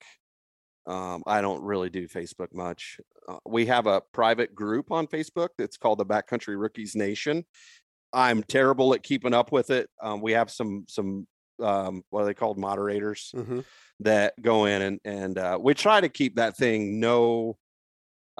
[0.86, 2.98] Um, I don't really do Facebook much.
[3.28, 7.44] Uh, we have a private group on Facebook that's called the Backcountry Rookies Nation.
[8.12, 9.88] I'm terrible at keeping up with it.
[10.03, 11.26] Um, we have some some
[11.62, 13.61] um, what are they called moderators mm-hmm.
[14.00, 17.56] that go in and and uh, we try to keep that thing no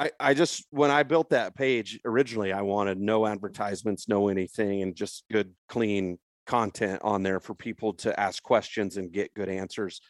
[0.01, 4.81] I, I just when I built that page originally, I wanted no advertisements, no anything,
[4.83, 9.51] and just good, clean content on there for people to ask questions and get good
[9.51, 10.01] answers.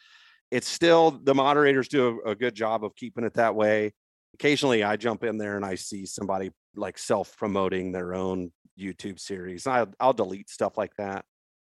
[0.49, 3.93] It's still the moderators do a, a good job of keeping it that way.
[4.35, 9.19] Occasionally, I jump in there and I see somebody like self promoting their own YouTube
[9.19, 9.67] series.
[9.67, 11.25] I'll, I'll delete stuff like that.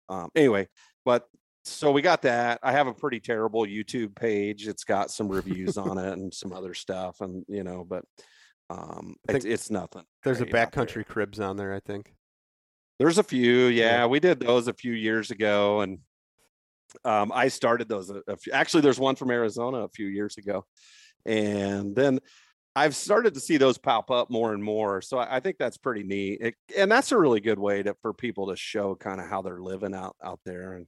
[0.08, 0.68] Um, anyway,
[1.04, 1.24] but
[1.64, 2.60] so we got that.
[2.62, 4.68] I have a pretty terrible YouTube page.
[4.68, 8.04] It's got some reviews on it and some other stuff, and you know, but
[8.68, 10.04] Um, it's, it's nothing.
[10.24, 12.12] There's a backcountry cribs on there, I think.
[12.98, 14.06] There's a few, yeah, yeah.
[14.06, 15.98] We did those a few years ago, and
[17.04, 18.10] um, I started those.
[18.10, 20.64] A, a few, actually, there's one from Arizona a few years ago,
[21.24, 22.20] and then
[22.76, 25.00] I've started to see those pop up more and more.
[25.00, 27.96] So I, I think that's pretty neat, it, and that's a really good way to
[28.02, 30.86] for people to show kind of how they're living out out there and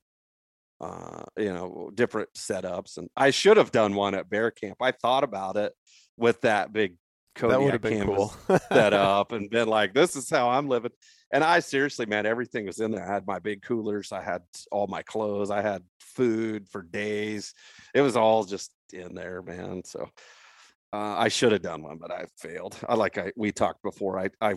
[0.83, 2.99] uh, you know different setups.
[2.99, 4.77] And I should have done one at Bear Camp.
[4.83, 5.73] I thought about it
[6.19, 6.97] with that big
[7.35, 8.35] Kodiak that would have been cool.
[8.69, 10.93] set up and been like, "This is how I'm living."
[11.33, 13.09] And I seriously, man, everything was in there.
[13.09, 17.55] I had my big coolers, I had all my clothes, I had food for days.
[17.95, 19.83] It was all just in there, man.
[19.85, 20.09] So
[20.93, 22.77] uh, I should have done one, but I failed.
[22.89, 24.19] I like I we talked before.
[24.19, 24.57] I I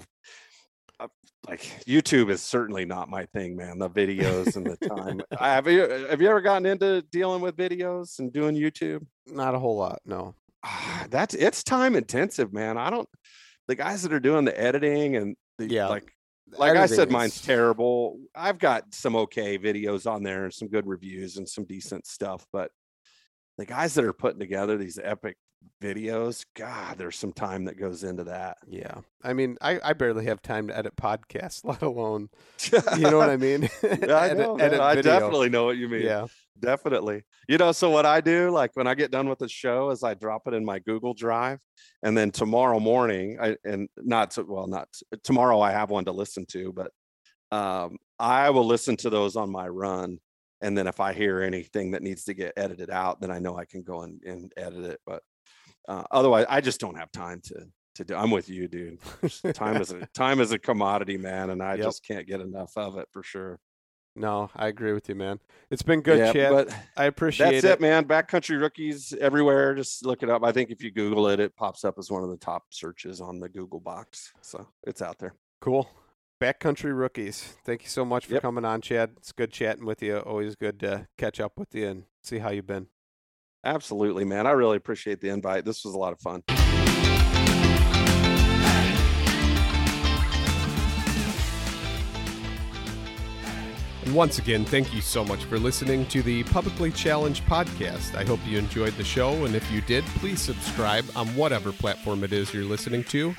[1.48, 3.80] like YouTube is certainly not my thing, man.
[3.80, 5.22] The videos and the time.
[5.40, 9.06] have you have you ever gotten into dealing with videos and doing YouTube?
[9.28, 10.36] Not a whole lot, no.
[11.10, 12.78] That's it's time intensive, man.
[12.78, 13.10] I don't.
[13.68, 16.12] The guys that are doing the editing and the, yeah, like
[16.58, 18.20] like I said, mine's terrible.
[18.36, 22.46] I've got some okay videos on there and some good reviews and some decent stuff,
[22.52, 22.72] but
[23.58, 25.38] the guys that are putting together these epic
[25.82, 28.58] videos, God, there's some time that goes into that.
[28.68, 28.96] Yeah.
[29.24, 32.30] I mean, I, I barely have time to edit podcasts, let alone,
[32.98, 33.70] you know what I mean?
[33.84, 36.04] I, know, edit, edit I definitely know what you mean.
[36.04, 36.28] Yeah.
[36.60, 37.24] Definitely.
[37.48, 40.04] You know, so what I do, like when I get done with the show, is
[40.04, 41.60] I drop it in my Google Drive.
[42.04, 44.88] And then tomorrow morning, I, and not, to, well, not
[45.24, 46.92] tomorrow, I have one to listen to, but
[47.52, 50.20] um, I will listen to those on my run.
[50.62, 53.58] And then if I hear anything that needs to get edited out, then I know
[53.58, 55.00] I can go and, and edit it.
[55.06, 55.24] But
[55.88, 57.66] uh, otherwise, I just don't have time to
[57.96, 58.16] to do.
[58.16, 59.00] I'm with you, dude.
[59.54, 61.86] time is a time is a commodity, man, and I yep.
[61.86, 63.60] just can't get enough of it for sure.
[64.16, 65.40] No, I agree with you, man.
[65.70, 66.52] It's been good, yeah, Chad.
[66.52, 67.72] But I appreciate that's it.
[67.72, 68.06] it, man.
[68.06, 69.74] Backcountry rookies everywhere.
[69.74, 70.44] Just look it up.
[70.44, 73.22] I think if you Google it, it pops up as one of the top searches
[73.22, 74.34] on the Google box.
[74.42, 75.34] So it's out there.
[75.62, 75.90] Cool.
[76.42, 77.54] Backcountry rookies.
[77.64, 78.42] Thank you so much for yep.
[78.42, 79.12] coming on, Chad.
[79.18, 80.18] It's good chatting with you.
[80.18, 82.88] Always good to catch up with you and see how you've been.
[83.64, 84.48] Absolutely, man.
[84.48, 85.66] I really appreciate the invite.
[85.66, 86.44] This was a lot of fun.
[94.04, 98.16] And once again, thank you so much for listening to the Publicly Challenged podcast.
[98.16, 102.24] I hope you enjoyed the show, and if you did, please subscribe on whatever platform
[102.24, 103.36] it is you're listening to.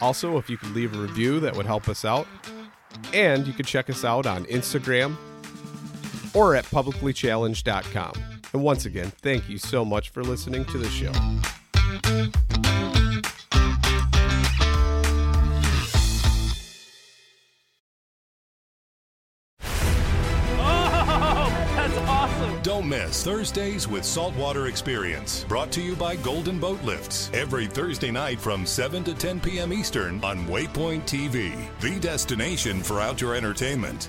[0.00, 2.26] Also, if you could leave a review, that would help us out.
[3.14, 5.16] And you can check us out on Instagram
[6.34, 8.37] or at publiclychallenged.com.
[8.52, 11.12] And once again, thank you so much for listening to the show.
[20.60, 22.62] Oh, that's awesome!
[22.62, 27.30] Don't miss Thursdays with Saltwater Experience, brought to you by Golden Boat Lifts.
[27.34, 29.72] Every Thursday night from 7 to 10 p.m.
[29.72, 34.08] Eastern on Waypoint TV, the destination for outdoor entertainment.